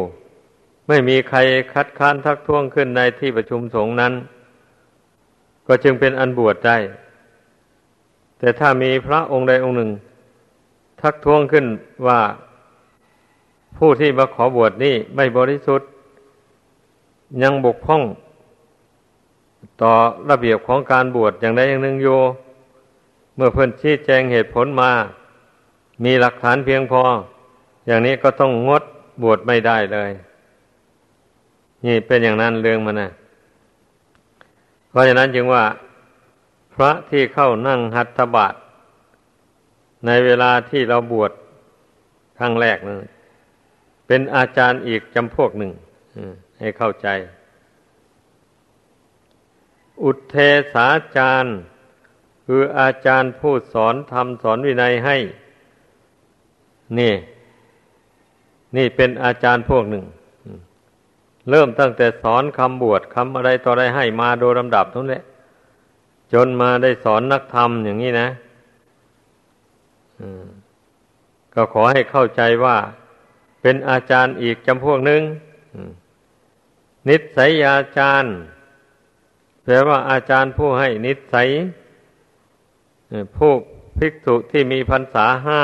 [0.87, 1.39] ไม่มีใคร
[1.73, 4.13] คัดค้านทักท้วงขึ้นในที่ประชุมสงฆ์นั้น
[5.67, 6.77] ก็จึงเป็นอันบวชได้
[8.39, 9.91] แต่ถ้ามีพระองค์ใดองค์หนึ่ง
[11.01, 11.65] ทักท้วงขึ้น
[12.07, 12.19] ว่า
[13.77, 15.87] ผู้ที่มาขอบวชนี่ไม่บริสุทธิ์
[17.43, 18.03] ยังบกพร่อง
[19.81, 19.91] ต่อ
[20.29, 22.07] ระเบียบของการบวชอย่างใดอย่างหนึ่งโย
[23.35, 24.91] เมื่อเพื่อนชี้แจงเหตุผลมา
[26.03, 27.01] มีหลักฐานเพียงพอ
[27.87, 28.83] อย่างนี้ก็ต้องงด
[29.23, 30.11] บวชไม่ได้เลย
[31.85, 33.09] นี่เป็นอย่างนั้นเรื่องมันนะ
[34.89, 35.63] เพราะฉะนั้นจึงว่า
[36.73, 38.53] พระที่เข้านั่งหัตถบาท
[40.05, 41.31] ในเวลาที่เราบวช
[42.37, 42.97] ครั้งแรกนั้น
[44.07, 45.71] เป็นอาจารย์อีกจำพวกหนึ่ง
[46.59, 47.07] ให้เข้าใจ
[50.03, 50.35] อุเท
[50.73, 50.87] ศา
[51.17, 51.57] จารย์
[52.45, 55.17] คืออาจารย์ผู้สอนทำสอนวินัยให้
[56.99, 57.13] นี่
[58.75, 60.05] นี่เป็นอาจารย์พวกหนึ่ง
[61.49, 65.19] เริ่มตั้งแต่สอนคำบวชคำอะไรต่ออะไรให้มาโดยลำดับทั้งนี้
[66.33, 68.29] จนมาได้สอนนักธรรมอย่างนี้นะ
[71.53, 72.77] ก็ขอให้เข้าใจว่า
[73.61, 75.21] เป็นอาจารย์อีกจำพวกหนึ่ง
[77.07, 78.33] นิสัยอาจารย์
[79.65, 81.47] แปลว่าอาจารย์ผู้ให้นิสัย
[83.37, 83.53] ผู้
[83.97, 85.61] ภิกษุที่มีพรรษาห้า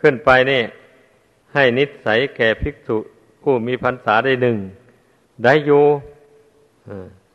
[0.00, 0.62] ขึ้นไปนี่
[1.54, 2.96] ให้นิสัยแก่ภิกษุ
[3.42, 4.58] ผู้มีพรรษาได้หนึ่ง
[5.44, 5.84] ได้อยู่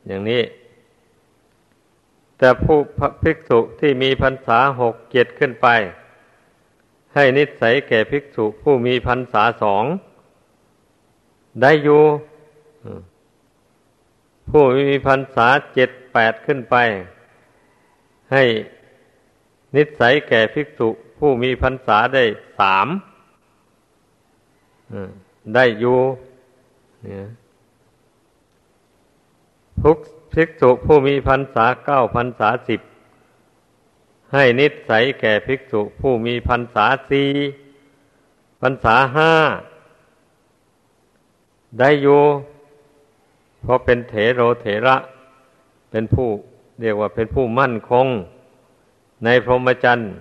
[0.07, 0.43] อย่างนี้
[2.37, 2.77] แต่ผู้
[3.23, 5.67] ภิกษุที่มีพรรษาหกเจ็ดขึ้นไป
[7.13, 9.83] ให้นิสัยแก่ภิกษุผู้มีพรรษาสอง
[11.61, 12.03] ได้อยู่
[14.49, 16.75] ผู้มีพรรษาเจ็ดแปดขึ้นไป
[18.31, 18.43] ให้
[19.75, 22.23] นิสัยแก่ภิกษุ ผู้มีพรรษาได้
[22.59, 22.87] สาม
[25.55, 25.99] ได้อยู่
[29.81, 29.97] ทุก
[30.33, 32.81] ภิกษุผู้มีพรรษาเก้าพรรษาสิบ
[34.33, 37.29] ให้นิสัยแก่ภิกษุ ผู้มีพรรษาสี่
[38.61, 39.33] พรรษาห้า
[41.79, 42.21] ได้อยู่
[43.63, 44.95] เพราะเป็นเถโรเถระ
[45.91, 46.27] เป็นผู้
[46.81, 48.07] เรียกว่าเป็นผู้มั่นคง
[49.23, 50.11] ในพรหมจรรย์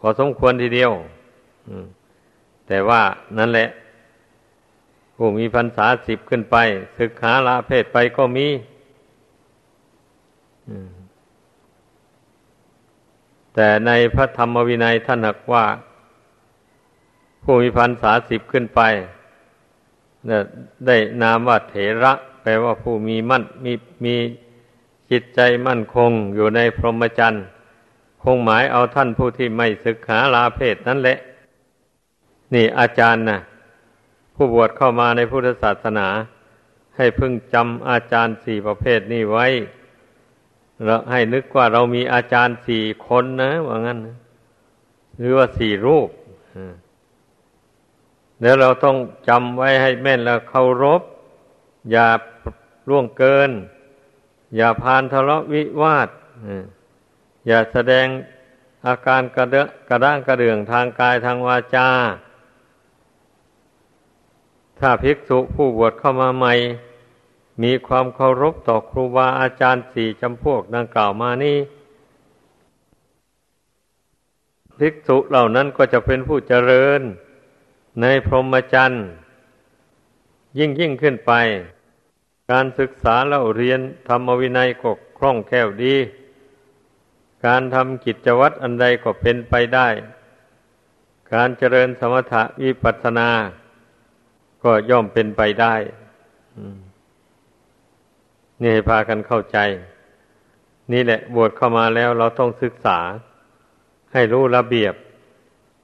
[0.00, 0.92] ขอสมควรทีเดียว
[2.66, 3.02] แต่ว่า
[3.38, 3.68] นั่นแหละ
[5.16, 6.56] ผู้มีพรรษาสิบขึ้นไป
[7.00, 8.46] ศึกษาลาเพศไปก็มี
[13.54, 15.64] แต่ในพระธรรมวินัยท่านหักว่า
[17.42, 18.80] ผู้มีพันษาสิบขึ้นไป
[20.86, 22.12] ได้นามว่าเถระ
[22.48, 23.72] ปลว่าผู้มีมั่นมี
[24.04, 24.14] มี
[25.10, 27.44] จิตใจมั่นคงอยู่ในพรหมจรรย์
[28.22, 31.18] คงหมายเอาท่านผู้ที่ไม่ศึกษาลาเพศนั่นแหละ
[32.54, 33.38] นี่อาจารย์นะ
[34.34, 36.08] ผู้บวชเข้ามาในพุทธศาสนา
[36.96, 39.46] ให้พึ่งจำอาจารย์สี่ประเภทนี้ไว้
[40.84, 43.98] เราให้นึกว่าเรามีอาจารย์สี่คนนะว่างั้น
[45.18, 46.08] หรือว่าสี่รูป
[48.42, 48.96] แล้วเราต้อง
[49.28, 51.02] จำไว้ให้แม่นแล้วเคารพ
[51.92, 52.08] อย่า
[52.88, 53.50] ล่วงเกิน
[54.56, 56.08] อย่าพานทะเลาะวิวาท
[57.46, 58.06] อย่าแสดง
[58.86, 61.88] อาการกระเดะกระด้างกระเดื่องทางกายทางวาจา
[64.78, 66.54] ถ้าภิกษุผู้บวชเข้ามาใหม่
[67.62, 71.58] มีความเคารพต่อครูบาอาจารย์สี่จำพวกดังกล่าวมานี้
[74.78, 77.00] ภิกษุเหล่านั้นก็จะเป็นผู้เจริญ
[78.00, 79.04] ในพรหมจรรย์
[80.58, 81.32] ยิ่งยิ่งขึ้นไป
[82.52, 85.94] การศึกษาเล่าเรียนธรรมวินัยก็คล่องแคล่วดี
[87.46, 89.88] การทำกิจวัตรอันใดก็เป็นไปได้
[91.34, 93.28] การเจริญสมถะวิปัสสนา
[94.62, 95.74] ก็ย่อมเป็นไปได้
[98.60, 99.58] นี่ให้พากันเข้าใจ
[100.92, 102.98] นี่แหละบวชเข้ามาแล้วเราต้องศึกษา
[104.12, 104.94] ให้รู้ระเบียบ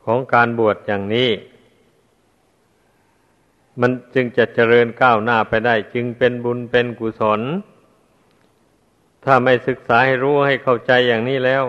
[0.05, 1.31] ของการบวชอย่างนี้
[3.81, 7.41] มันจึงจะเจริญก้าวหน้าไปได้ จึงเป็นบุญเป็นกุศล
[9.25, 11.65] ถ้าไม่ศึกษาให้รู้ให้เข้าใจอย่างนี้แล้ว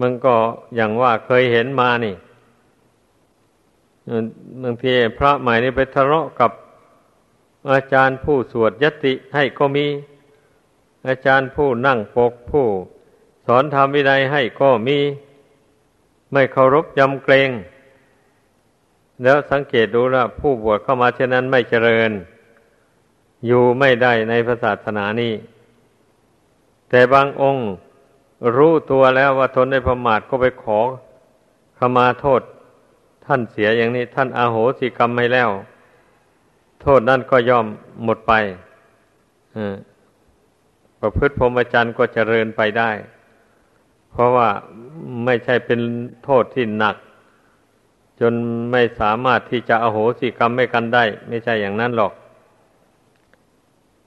[0.00, 0.34] มันก็
[0.74, 2.14] อย่างว่าเคยเห็นมานี่
[4.62, 6.50] บางทีพระใหม่นี่ไปทะเลาะกับ
[7.72, 9.86] อาจารย์ผู้สวดยติให้ก็มี
[11.08, 12.66] อาจารย์ผู้นั่งปกผู้
[13.46, 14.98] สอนธรรมวินัยให้ก็มี
[16.32, 17.50] ไม่เคารพยำเกรง
[19.22, 22.10] แล้วสังเกตดูละผู้บวชเข้ามาเช่นนั้นไม่เจริญ
[23.46, 24.32] อยู่ไม่ได้ใน
[24.64, 25.32] ศาสนานี้
[26.88, 27.66] แต่บางองค์
[28.56, 30.78] รู้ตัวแล้วว่าทนในประมาทก็ไปขอ
[31.78, 32.42] ขมาโทษ
[33.24, 35.50] ท่านเสียอย่างนี้ ท่านอาโหสิกรรมไม่แล้ว
[36.82, 37.66] โทษนั่นก็ย่อม
[38.04, 38.32] หมดไป
[41.00, 42.90] ประพฤติพรหมจรรย์ก็เจริญไปได้
[44.10, 44.48] เพราะว่า
[45.24, 45.80] ไม่ใช่เป็น
[46.24, 46.96] โทษที่หนัก
[48.20, 48.34] จน
[48.72, 52.12] ไม่สามารถที่จะอโหสิกรรมไม่กันได้ ไม่ใช่อย่างนั้นหรอก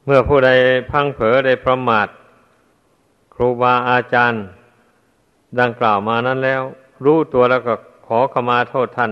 [0.05, 0.49] เมื่อผู้ใด
[0.91, 2.07] พังเผอได้ประมาท
[3.33, 4.43] ครูบาอาจารย์
[5.59, 6.61] ดังกล่าวมานั้นแล้ว
[7.05, 7.75] รู้ตัวแล้วก็
[8.07, 9.11] ขอขมาโทษท่าน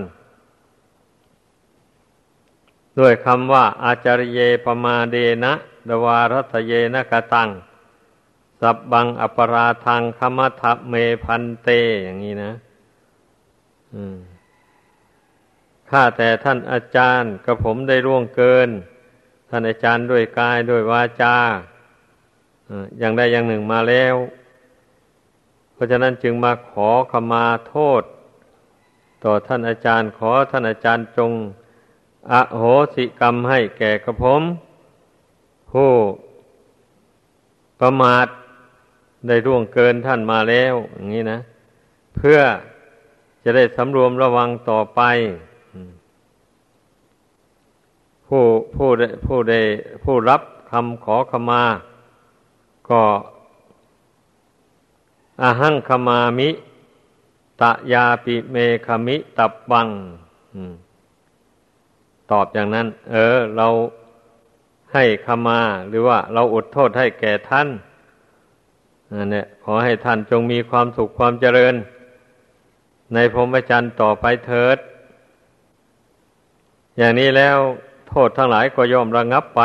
[2.98, 5.52] ด้วยคำว่า อาจารเยปมาเดนะ
[5.88, 7.48] ดวารัตเยนะกะตัง
[8.60, 10.94] สับบังอปราทางคมทเม
[11.24, 11.68] พันเต
[12.04, 12.52] อย่างนี้นะ
[13.94, 14.16] อืม
[15.90, 18.68] ข้าแต่ท่านอาจารย์กระผมได้ร่วงเกิน
[19.50, 21.36] ท่านอาจารย์ด้วยกายด้วยวาจา
[22.98, 24.14] อย่างใดอย่างหนึ่งมาแล้ว
[25.72, 28.02] เพราะฉะนั้นจึงมาขอขมาโทษ
[29.24, 31.32] ต่อท่านอาจารย์ขอท่านอาจารย์จง
[32.32, 32.62] อโห
[32.94, 34.42] สิกรรมให้แก่กระผม
[35.70, 35.92] ผู้
[37.80, 38.26] ประมาท
[39.26, 41.38] ได้ร่วงเกินท่านมาแล้ว อย่างนี้นะ
[42.16, 42.38] เพื่อ
[43.44, 45.00] จะได้สำรวมระวังต่อไป
[48.28, 48.44] ผู้
[48.76, 49.60] ผู้ได้ผู้ได้
[50.04, 51.62] ผู้รับคำขอขมา
[52.88, 53.02] ก็
[55.42, 56.48] อาหังขมามิ
[57.60, 58.56] ตะยาปิเม
[58.86, 59.88] คมิตับบัง
[62.30, 63.68] ตอบอย่างนั้น เออ เรา
[64.92, 67.68] ให้ขมา หรือว่าเราอดโทษให้แก่ท่าน
[69.12, 71.74] นั่นแหละขอให้ท่านจงมีความสุขความเจริญ
[73.14, 74.78] ในพรหมจรรย์ต่อไปเถิด
[76.98, 77.58] อย่างนี้แล้ว
[78.28, 79.62] ษทั้งหลายก็ย่อมระงับไป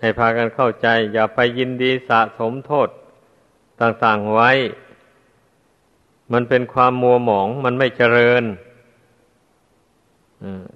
[0.00, 2.88] ให้พากันเข้าใจ อย่าไปยินดีสะสมโทษ
[3.80, 4.50] ต่างๆไว้
[6.32, 8.44] มันเป็นความมัวหมองมันไม่เจริญ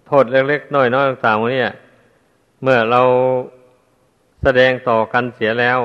[0.06, 1.72] โทษเล็กๆน้อยๆต่างๆเนี่ย
[2.62, 3.02] เมื่อเรา
[4.42, 5.80] แสดงต่อกันเสียแล้ว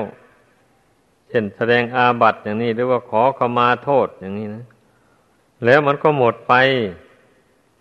[1.28, 4.64] เช่นแสดงอาบัตอย่างนี้ หรือว่าขอขมาโทษอย่างนี้นะ
[5.64, 6.54] แล้วมันก็หมดไป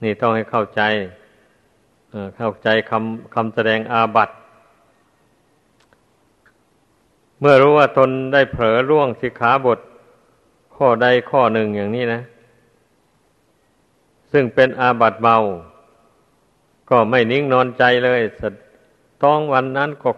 [0.03, 0.82] นี่ต้องให้เข้าใจ
[2.38, 4.34] เข้าใจคำคำแสดงอาบัติ
[7.39, 9.80] เมื่อรู้ว่าตนได้เผลอร่วงสิกขาบท
[10.76, 12.22] ข้อใดข้อหนึ่งอย่างนี้นะ
[14.32, 15.38] ซึ่งเป็นอาบัติเบา
[16.89, 18.22] ก็ไม่นิ่งนอนใจเลย
[19.24, 20.09] ต้องวันนั้นก็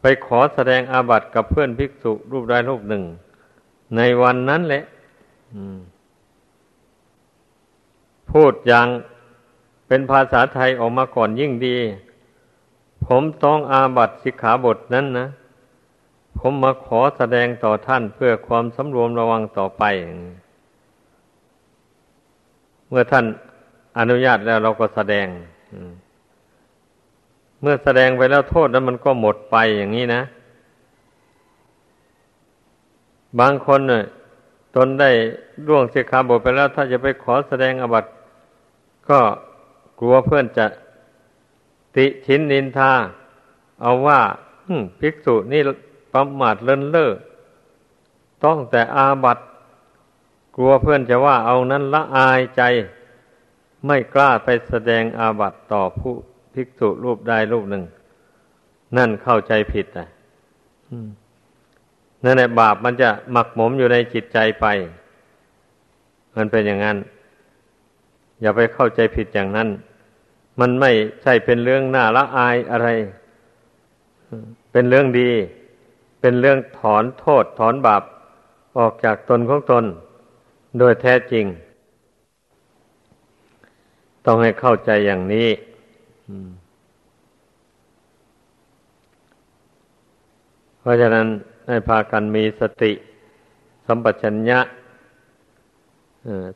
[0.00, 3.04] ไปขอแสดงอาบัติกับเพื่อนภิกษุรูปใดรูปหนึ่ง
[3.96, 4.84] ในวันนั้นแหละ
[8.30, 8.86] พูดอย่าง
[9.92, 11.76] เป็นภาษาไทยออกมาก่อนยิ่งดี
[13.06, 15.26] ผมต้องอาบัตสิกขาบทนั้นนะ
[16.38, 19.82] ผมมาขอแสดงต่อท่านเพื่อความสำรวมระวังต่อไป
[22.88, 23.24] เมื่อท่าน
[23.98, 25.26] อนุญาตแล้วเราก็แสดง
[27.60, 30.22] เมื่อแสดงไปแล้วโทษนั้นมันก็หมดไปอย่างนี้นะ
[33.40, 34.02] บางคนเนี่ย
[34.76, 35.10] ตนได้
[35.66, 38.04] ร่วงสิกขาบทไปแล้ว ถ้าจะไปขอแสดงอบัต
[39.10, 39.20] ก็
[40.00, 40.66] กลัวเพื่อนจะ
[41.96, 42.92] ติชินนินทา
[43.82, 44.20] เอาว่า
[45.00, 45.62] ภิกษุนี่
[46.12, 47.10] ประมาทเลินเล่อ
[48.44, 49.38] ต้องแต่อาบัต
[50.56, 52.62] กลัวเพื่อนจะว่าเอานั้นละอายใจ
[53.86, 56.14] ไม่กล้าไปแสดงอาบัตต่อผู้
[56.54, 57.84] ภิกษุรูปใดรูปหนึ่ง
[58.96, 60.06] นั่นเข้าใจผิดอะ
[62.24, 64.66] นั่นแหละบาปมันจะหมักหมมอยู่ในจิตใจไป
[66.36, 66.98] มันเป็นอย่างนั้น
[68.40, 69.68] อย่าไปเข้าใจผิดอย่างนั้น
[70.60, 70.90] มันไม่
[71.22, 72.88] ใช่เป็นเรื่องน่าละอายอะไร
[74.72, 75.30] เป็นเรื่องดี
[76.20, 78.02] เป็นเรื่องถอนโทษถอนบาป
[78.78, 79.84] ออกจากตนของตน
[80.78, 81.46] โดยแท้จริง
[84.26, 85.48] ต้องให้เข้าใจอย่างนี้
[90.80, 91.26] เพราะฉะนั้น
[91.68, 92.92] ให้พากันมีสติ
[93.86, 94.60] สัมปชัญญะ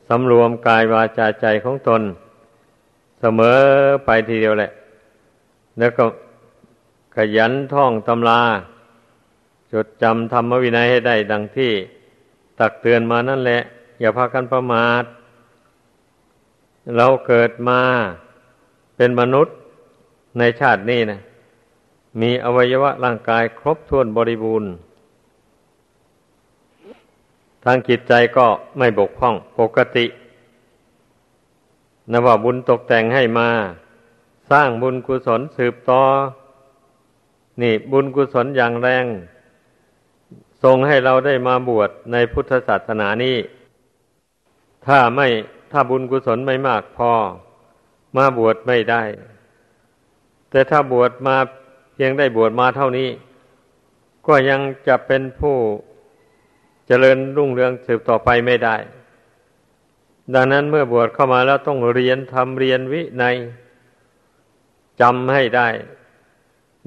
[0.07, 2.01] สำรวมกายวาจาใจของตน
[3.19, 3.59] เสมอ
[4.05, 4.71] ไปทีเดียวแหละ
[5.79, 6.05] แล้วก็
[7.15, 8.41] ขยันท่องตำรา
[9.71, 11.71] จดจำธรรมวินัยให้ได้ดังที่
[12.59, 13.61] ตักเตือนมานั่นแหละ
[13.99, 15.03] อย่าพากันประมาท
[16.97, 17.81] เราเกิดมา
[18.95, 19.55] เป็นมนุษย์
[20.39, 21.19] ในชาตินี้นะ
[22.21, 24.71] มีอวัยวะร่างกายครบถ้วนบริบูรณ์
[27.63, 28.47] ทางจิตใจก็
[28.77, 30.05] ไม่บกพร่องปกติ
[32.11, 33.49] นับว่าบุญตกแต่งให้มา
[34.51, 36.03] สร้างบุญกุศลสืบต่อ
[37.61, 39.05] นี่บุญกุศลอย่างแรง
[40.63, 43.37] ทรงให้เราได้มาบวชในพุทธศาสนานี้
[44.85, 45.27] ถ้าไม่
[45.71, 47.11] ถ้าบุญกุศลไม่มากพอ
[48.17, 49.03] มาบวชไม่ได้
[50.49, 51.37] แต่ถ้าบวชมา
[51.93, 53.09] เพียงได้บวชมาเท่านี้
[54.27, 55.55] ก็ยังจะเป็นผู้
[56.87, 58.75] เจริญรุ่งเรืองสืบต่อไปไม่ได้
[60.33, 63.23] ดังนั้นเมื่อบวชเข้ามาแล้วต้องเรียนทำเรียนวิใน
[65.01, 65.67] จำให้ได้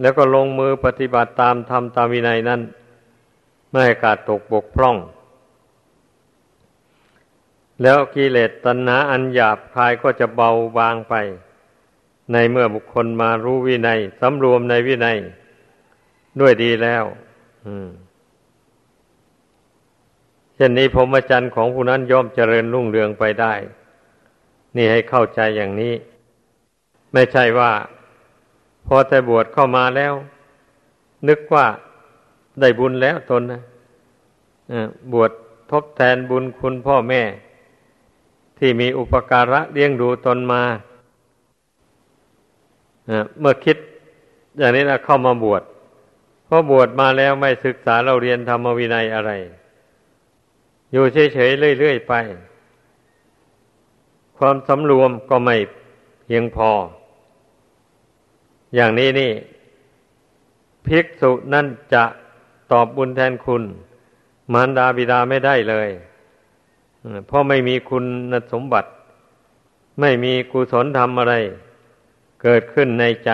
[0.01, 2.61] แล้วก็ลงมือปฏิบัติตามทำตามวินัยนั้น
[3.71, 4.97] ไม่ให้ขาดตกบกพร่อง
[7.83, 11.15] แล้วกิเลสตัณหาอันหยาบคายก็จะเบาบางไป
[12.33, 15.17] ในเมื่อบุคคลมารู้วินัยสำรวมในวินัย
[16.41, 17.05] ด้วยดีแล้ว
[17.67, 17.89] อืม
[20.59, 23.55] เช่นนี้พรหมจรรย์ของผู้นั้นย่อมเจริญรุ่งเรืองไปได้
[24.77, 25.95] นี่ให้เข้าใจอย่างนี้
[27.13, 27.73] ไม่ใช่ว่า
[28.87, 30.15] พอแต่บวชเข้ามาแล้ว
[31.29, 31.67] นึกว่า
[32.61, 33.61] ได้บุญแล้วตนนะ
[35.13, 35.31] บวช
[35.71, 37.23] ทดแทนบุญคุณพ่อแม่
[38.59, 40.63] ที่มีอุปการะเลี้ยงดูตนมา
[43.41, 43.77] เมื่อคิด
[44.59, 45.63] อย่างนี้นะเข้ามาบวช
[46.47, 49.33] พอบวชมาแล้วไม่ศึกษาเราเรียนธรรมวินัยอะไร
[50.93, 52.15] อยู่เฉยๆเรื่อยๆไป
[54.39, 55.57] ความสำรวมก็ไม่
[56.25, 56.71] เพียงพอ
[58.75, 59.33] อย่างนี้นี่
[60.87, 62.05] ภิกษุนั่นจะ
[62.73, 63.63] ตอบบุญแทนคุณ
[64.53, 65.89] มารดาบิดาไม่ได้เลย
[67.27, 68.05] เพราะไม่มีคุณ
[68.53, 68.89] สมบัติ
[70.01, 71.35] ไม่มีกุศลธรรมอะไร
[72.43, 73.31] เกิดขึ้นในใจ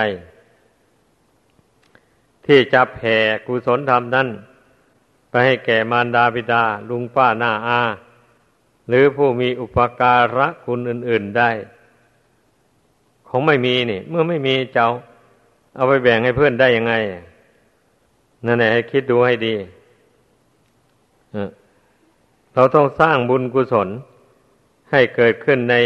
[2.47, 4.29] ที่จะแผ่กุศลธรรมนั้น
[5.47, 7.81] ให้แก่มารดาบิดา ลุงป้าหน้าอา
[8.89, 11.51] หรือผู้มีอุปการะคุณอื่น ๆได้
[13.29, 14.89] ของไม่มีนี่ เมื่อไม่มีเจ้า
[15.75, 16.95] เอาไปแบ่งให้เพื่อนได้ยังไง
[18.47, 19.55] นั่นแหละให้คิดดูให้ดี
[22.55, 23.89] เราต้องสร้างบุญกุศล
[24.91, 25.77] ให้เกิดขึ้นใน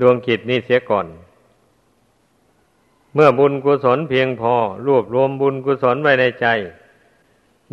[0.00, 1.06] ดวงกิจนี้เสียก่อน
[3.14, 4.54] เมื่อบุญกุศลเพียงพอ
[4.86, 6.46] รวบรวมบุญกุศลไว้ในใจ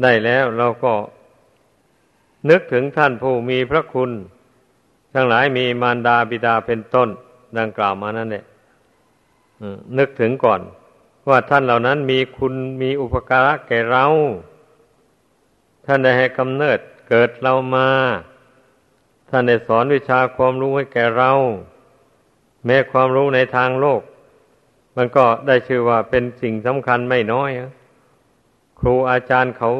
[0.01, 0.93] ได้แล้วเราก็
[2.49, 4.11] นึกถึงท่านผู้มีพระคุณ
[5.13, 7.09] ทั้งหลายมีมารดาบิดาเป็นต้น
[7.57, 8.45] ดังกล่าวมานั่นแหละ
[9.97, 10.61] นึกถึงก่อน
[11.29, 14.05] ว่าท่านเหล่านั้นมีคุณมีอุปการะแก่เรา
[15.85, 16.79] ท่านได้ให้กำเนิด
[17.09, 17.89] เกิดเรามา
[19.29, 21.31] ท่านได้สอนวิชาความรู้ให้แก่เรา
[22.65, 24.01] แม้ความรู้ในทางโลก
[24.95, 27.49] มันก็ได้ชื่อว่าเป็นสิ่งสำคัญไม่น้อย
[28.79, 29.71] ครูอาจารย์เขา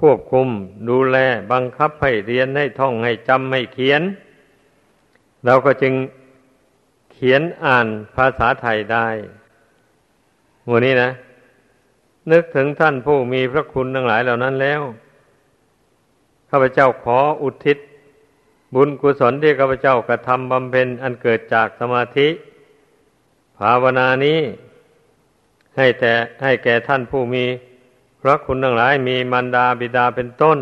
[0.00, 0.48] ควบคุม
[0.88, 1.16] ดูแล
[1.52, 4.02] บังคับให้เรียนให้ท่องให้จำให้เขียน
[5.44, 5.94] เราก็จึง
[7.12, 7.86] เขียนอ่าน
[8.16, 9.06] ภาษาไทยได้
[10.70, 11.10] วันนี้นะ
[12.32, 14.80] นึกถึงท่านผู้มีพระคุณทั้งหลายเหล่านั้นแล้ว
[16.50, 17.78] ข้าพเจ้าขออุทิศ
[18.74, 22.28] บุญกุศลที่ข้าพเจ้ากระทำบำเพ็ญอันเกิดจากสมาธิ
[23.58, 24.38] ภาวนานี้
[25.76, 26.12] ให้แต่
[26.42, 27.44] ให้แก่ท่านผู้มี
[28.26, 30.58] พระคุณทั้งหลายมีมารดาบิดาเป็นต้น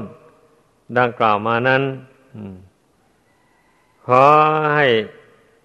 [0.98, 1.82] ดังกล่าวมานั้น
[4.06, 4.24] ขอ
[4.76, 4.86] ให้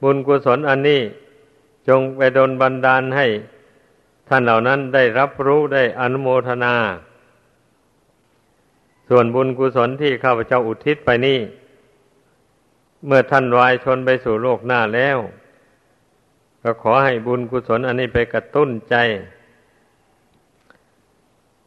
[0.03, 1.01] บุญกุศลอันนี้
[1.87, 3.25] จงไปดลบันดาลให้
[4.27, 6.75] ท่านเหล่านั้นได้รับรู้ได้อนุโมทนา
[9.09, 11.39] ส่วนบุญกุศลที่ข้าพเจ้าอุทิศไปนี่
[13.05, 15.17] เมื่อท่านวายชนไปสู่โลกหน้าแล้ว
[16.61, 18.95] ก็ขอให้บุญกุศลอันนี้ไปกระตุ้นใจ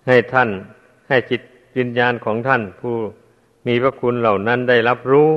[0.07, 0.49] ให้ท่าน
[1.09, 1.41] ให้จิต
[1.77, 2.95] วิญญาณของท่าน ผู้
[3.67, 5.31] มีพระคุณเหล่านั้นได้รับรู้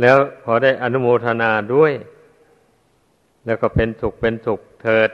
[0.00, 1.92] แล้วขอได้อนุโมทนาด้วย
[3.46, 5.10] แล้วก็เป็นสุขเป็นสุขเถิด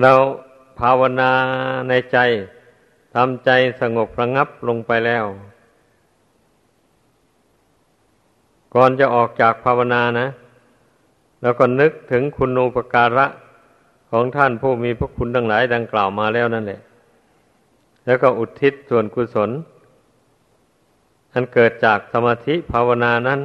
[0.00, 0.12] เรา
[0.78, 1.30] ภาวนา
[1.88, 2.18] ในใจ
[3.14, 3.50] ทำใจ
[3.80, 5.24] สงบระงับลงไปแล้ว
[8.74, 10.28] ก่อนจะออกจากภาวนานะ
[11.42, 13.26] แล้วก็นึกถึงคุณูปการะ
[14.16, 16.80] ของท่านผู้มีพระคุณทั้งหลายดังกล่าวมาแล้วนั่นแหละ
[18.06, 19.50] แล้วก็อุทิศส่วนกุศล
[21.32, 23.40] อันเกิดจากสมาธิภาวนานั้น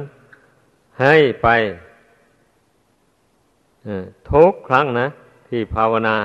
[1.00, 1.48] ให้ไป
[4.30, 5.06] ทุกครั้งนะ
[5.48, 6.16] ที่ภาวนา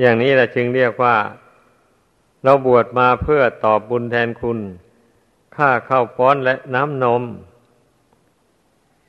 [0.00, 1.16] อย่างนี้แหละจึงเรียกว่า
[2.44, 4.58] เราบวชมาเพื่อตอบบุญแทนคุณ
[5.56, 7.22] ค่าข้าวป้อนและน้ำนม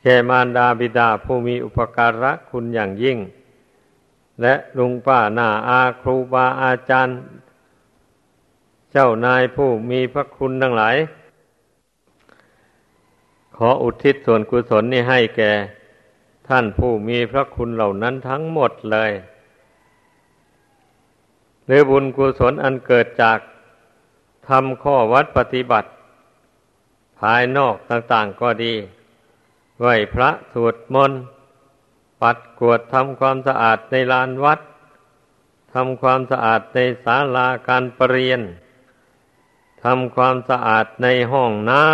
[0.08, 3.18] แก่มารดาบิดาผู้มีอุปการะคุณอย่างยิ่ง
[4.42, 7.18] และลุงป้าหน้าอาครูบาอาจารย์
[8.92, 10.96] เจ้านายผู้มีพระคุณทั้งหลาย
[13.58, 15.52] ขออุทิศส่วนกุศลนี้ให้แก่
[16.48, 19.12] ท่านผู้มีพระคุณเหล่านั้นทั้งหมดเลย
[21.66, 23.40] หรือบุญกุศลอันเกิดจาก
[24.48, 25.90] ทำข้อวัดปฏิบัติ
[27.20, 28.76] ภายนอกต่างๆก็ดี
[29.80, 31.20] ไหวพระสวดมนต์
[32.22, 34.60] ปัดกวดทำความสะอาดในลานวัด
[35.74, 38.42] ทำความสะอาดในศาลาการประเรียน
[39.84, 41.94] ทำความสะอาดในห้องน้ำ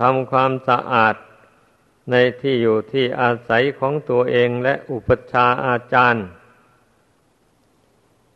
[0.00, 1.16] ทำความสะอาด
[2.10, 6.24] ในที่อยู่ที่อาศัยของตัวเองและอุปชาอาจารย์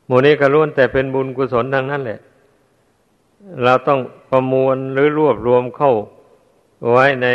[0.07, 2.21] หมู่นี้ก็ล้วนแต่เป็นบุญกุศลทั้งนั้นแหละ
[3.63, 4.01] เราต้อง
[4.31, 5.93] ประมวลหรือรวบรวมเข้า
[6.91, 7.27] ไว้ใน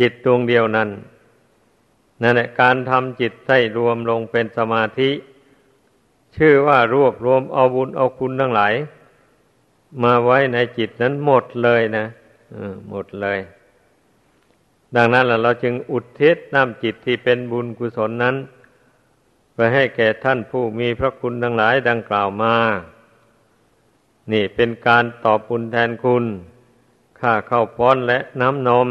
[0.00, 0.88] จิตดวงเดียวนั้น
[2.22, 5.10] นั่นแหละการทำจิตให้รวมลงเป็นสมาธิ
[6.36, 8.74] ชื่อว่ารวบรวมเอาบุญเอาคุณทั้งหลาย
[10.02, 12.06] มาไว้ในจิตนั้นหมดเลยนะ
[12.88, 13.38] หมดเลย
[14.96, 18.36] ดังนั้นเราจึงอุทิศน้ำจิตที่เป็นบุญกุศลนั้น
[19.54, 22.56] ไปให้แก่ท่านผู้มีพระคุณทั้งหลายดังกล่าวมา
[24.32, 26.24] นี่เป็นการตอบบุญแทนคุณ
[27.20, 28.88] ค่าข้าวป้อนและน้ำนม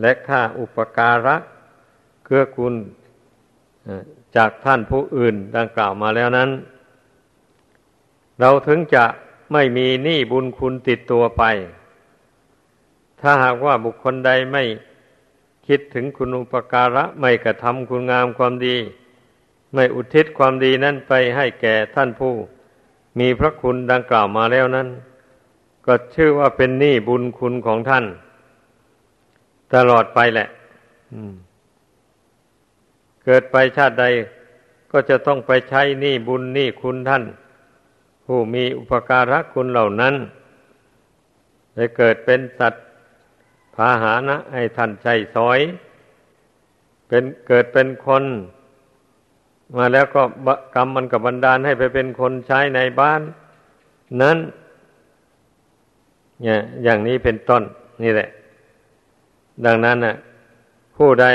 [0.00, 1.36] และค่าอุปการะ
[2.24, 2.74] เกื้อกูล
[4.36, 6.50] จากท่านผู้อื่นดังกล่าวมาแล้วนั้น
[8.40, 9.04] เราถึงจะ
[9.52, 11.42] ไม่มีหนี้บุญคุณติดตัวไป
[13.20, 14.64] ถ้าหากว่าบุคคลใดไม่
[15.66, 18.76] คิดถึงคุณอุปการะไม่กระทำคุณงามความดี
[19.74, 22.34] ไม่อุทิศความดีนั้นไปให้แก่ท่านผู้
[23.18, 24.88] มีพระคุณดังกล่าวมาแล้วนั้น
[25.86, 28.04] ก็ชื่อว่าเป็นหนี้บุญคุณของท่าน
[29.74, 30.48] ตลอดไปแหละ
[33.24, 34.04] เกิดไปชาติใด
[34.92, 37.24] ก็จะต้องไปใช้หนี้บุญหนี้คุณท่าน
[38.24, 40.14] ผู้มีอุปการะคุณเหล่านั้น
[41.74, 42.84] ได้เกิดเป็นสัตว์
[43.74, 45.60] พาหานะให้ท่านใจสอย
[47.08, 48.24] เป็นเกิดเป็นคน
[49.76, 50.22] มาแล้วก็
[50.74, 53.20] กรรมมันกับบันดาลให้ไปเป็นคนใช้ในบ้าน
[54.22, 54.38] นั้น
[56.42, 57.62] เนี่ยอย่างนี้เป็นต้น
[58.02, 58.28] นี่แหละ
[59.64, 60.16] ดังนั้นน่ะ
[60.96, 61.26] ผู้ใด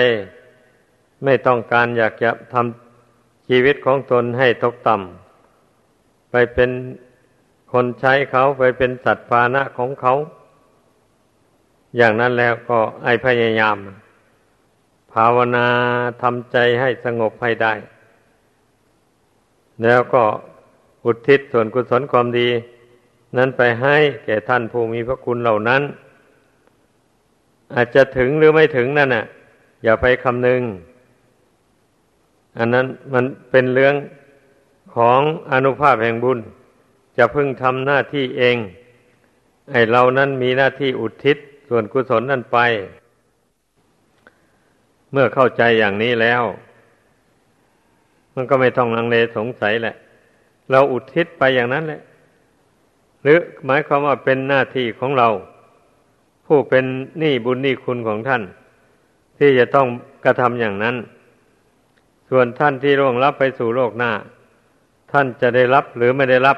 [1.24, 6.70] ไม่ต้องการอยากจะทำชีวิตของตนให้ตกต่ำไปเป็น
[7.72, 10.14] คนใช้เขาไปเป็นสัตว์ภาณะของเขา
[11.98, 13.78] อย่างนั้นแล้วก็ไอพยายาม
[15.14, 15.68] ภาวนา
[16.22, 17.74] ทำใจให้สงบให้ได้
[19.84, 20.24] แล้วก็
[21.06, 22.50] อุทิศส่วนกุศลความดี
[23.38, 25.82] นั้นไปให้แก่ท่านผู้มีพระคุณเหล่านั้น
[27.76, 29.26] อาจจะถึงหรือไม่ถึงนั่นน่ะ
[29.84, 30.62] อย่าไปคำนึง
[32.58, 33.96] อันนั้นมันเป็นเรื่อง
[34.96, 35.22] ของ
[35.52, 36.40] อนุภาพแห่งบุญ
[37.18, 38.58] จะพึ่งทำหน้าที่เอง
[39.72, 41.38] ไอเรานั้นมีหน้าที่อุทิศ
[41.70, 42.58] ส่วนกุศลนั่นไป
[45.12, 46.44] เมื่อเข้าใจอย่างนี้แล้ว
[48.36, 49.96] มันก็ไม่ต้องลังเลสงสัยแหละ
[50.72, 52.02] เราอุทิศไปอย่างนั้นแหละ
[53.22, 55.30] หรือหมายความว่าเป็นหน้าที่ของเรา
[56.46, 56.86] ผู้เป็น
[57.20, 58.44] หนี้บุญหนี้คุณของท่าน
[59.38, 59.88] ที่จะต้อง
[60.24, 60.96] กระทำอย่างนั้น
[62.30, 64.12] ส่วนท่านที่ร่วงรับไปสู่โลกหน้า
[65.12, 66.58] ท่านจะได้รับหรือไม่ได้รับ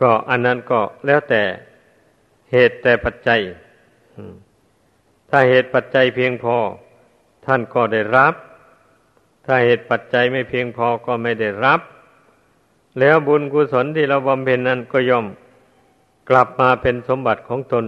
[0.00, 1.42] ก็อันนั้นก็แล้วแต่
[2.50, 3.40] เหตุแต่ปัจจัย
[5.30, 6.56] ถ้าเหตุปัจจัยเพียงพอ
[7.46, 8.34] ท่านก็ได้รับ
[9.46, 11.80] ถ้าเหตุปัจจัยไม่เพียงพอก็ไม่ได้รับ
[12.98, 15.26] แล้วบุญกุศลที่เราบำเพ็ญนั้นก็ย่อม
[16.28, 17.84] กลับมาเป็นสมบัติของตน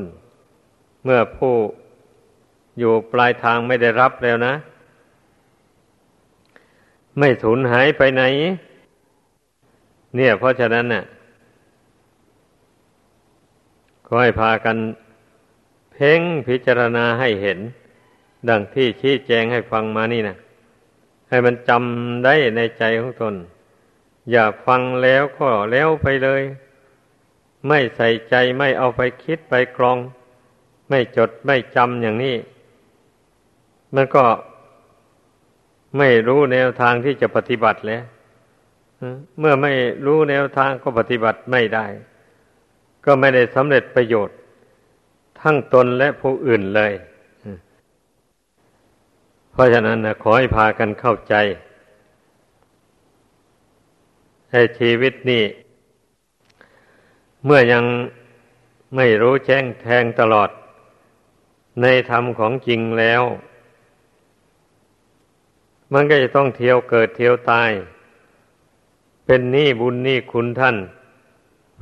[1.04, 1.54] เมื่อผู้
[2.78, 4.54] อยู่ปลายทางไม่ได้รับแล้วนะ
[7.18, 8.22] ไม่สูญหายไปไหน
[10.16, 11.04] เนี่ย เพราะฉะนั้นน่ะ
[14.06, 14.76] ก็ให้พากัน
[15.92, 17.58] เพ่งพิจารณาให้เห็น
[18.48, 20.36] ดังที่ชี้แจงให้ฟังมานี่นะ
[21.28, 23.34] ให้มันจำได้ในใจของตน
[24.30, 26.42] อย่าฟังแล้วก็แล้วไปเลย
[27.68, 29.98] ไม่ใส่ใจไม่เอาไปคิดไปกรอง
[30.88, 32.36] ไม่จดไม่จำอย่างนี้
[33.94, 34.24] มันก็
[35.98, 38.04] ไม่รู้แนวทางที่จะปฏิบัติแล้ว
[39.38, 39.72] เมื่อไม่
[40.06, 41.86] รู้แนวทางก็ปฏิบัติไม่ได้
[43.04, 44.36] ก็ไม่ได้สำเร็จประโยชน์
[45.40, 46.92] ทั้งตนและผู้อื่นเลย
[49.52, 51.34] เพราะฉะนั้นนะขอให้พากันเข้าใจ
[54.56, 55.44] ให้ชีวิตนี้
[57.44, 57.84] เมื่อยัง
[58.96, 60.50] ไม่รู้แจ้งแทงตลอด
[61.82, 63.22] ในธรรมของจริงแล้ว
[65.92, 67.70] มันก็จะต้องเที่ยวเกิดเที่ยวตาย
[69.26, 70.76] เป็นหนี้บุญหนี้คุณท่าน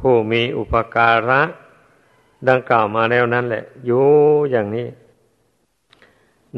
[0.00, 1.42] ผู้มีอุปการะ
[2.48, 4.04] ดังกล่าวมาแล้วนั่นแหละอยู่
[4.50, 4.88] อย่างนี้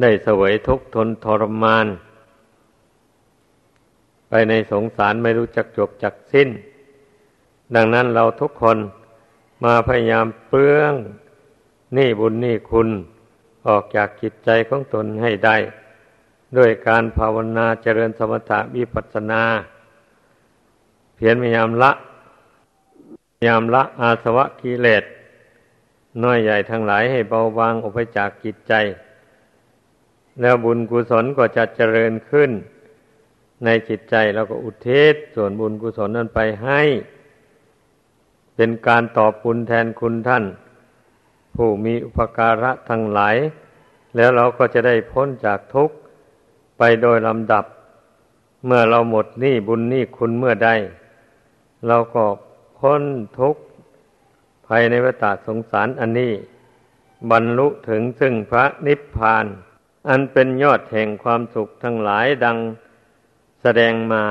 [0.01, 1.87] ได้เสวยทุกข์ทนทรมาน
[4.29, 6.49] ไปในสงสารไม่รู้จักจบจักสิ้น
[7.75, 8.79] ดังนั้นเราทุกคน
[9.65, 10.95] มาพยายามเปลื้อง
[11.95, 12.89] หนี้บุญหนี้คุณ
[13.69, 15.57] ออกจากจิตใจของตนให้ได้
[16.57, 19.43] ด้วยการภาวนาเจริญสมถะวิปัสสนา
[21.15, 21.93] เพียรพยายามละ
[23.35, 25.05] พยายามละอาสวะกิเลส
[26.23, 28.73] น้อยใหญ่ทั้งหลายให้เบาบางออกไปจากจิตใจ
[30.41, 32.51] แล้วบุญกุศลก็จะเจริญขึ้น
[33.65, 36.81] ในจิตใจแล้วก็อุทิศส่วนบุญกุศลนั้นไปให้
[38.57, 40.45] เป็นการตอบบุญแทนคุณท่าน
[41.55, 43.37] ผู้มีอุปการะทั้งหลาย
[44.17, 45.97] แล้วเราก็จะได้พ้นจากทุกข์
[46.79, 47.65] ไปโดยลำดับ
[48.67, 50.71] เมื่อเราหมดหนี้บุญหนี้คุณเมื่อใด
[51.87, 52.25] เราก็
[52.79, 53.03] พ้น
[53.39, 53.63] ทุกข์
[54.67, 56.33] ภายในวัฏสงสารอันนี้
[57.31, 59.47] บรรลุถึงซึ่งพระนิพพาน
[60.09, 62.59] อันเป็นยอดแห่งความสุขทั้งหลายดัง
[63.67, 64.25] แสดงมา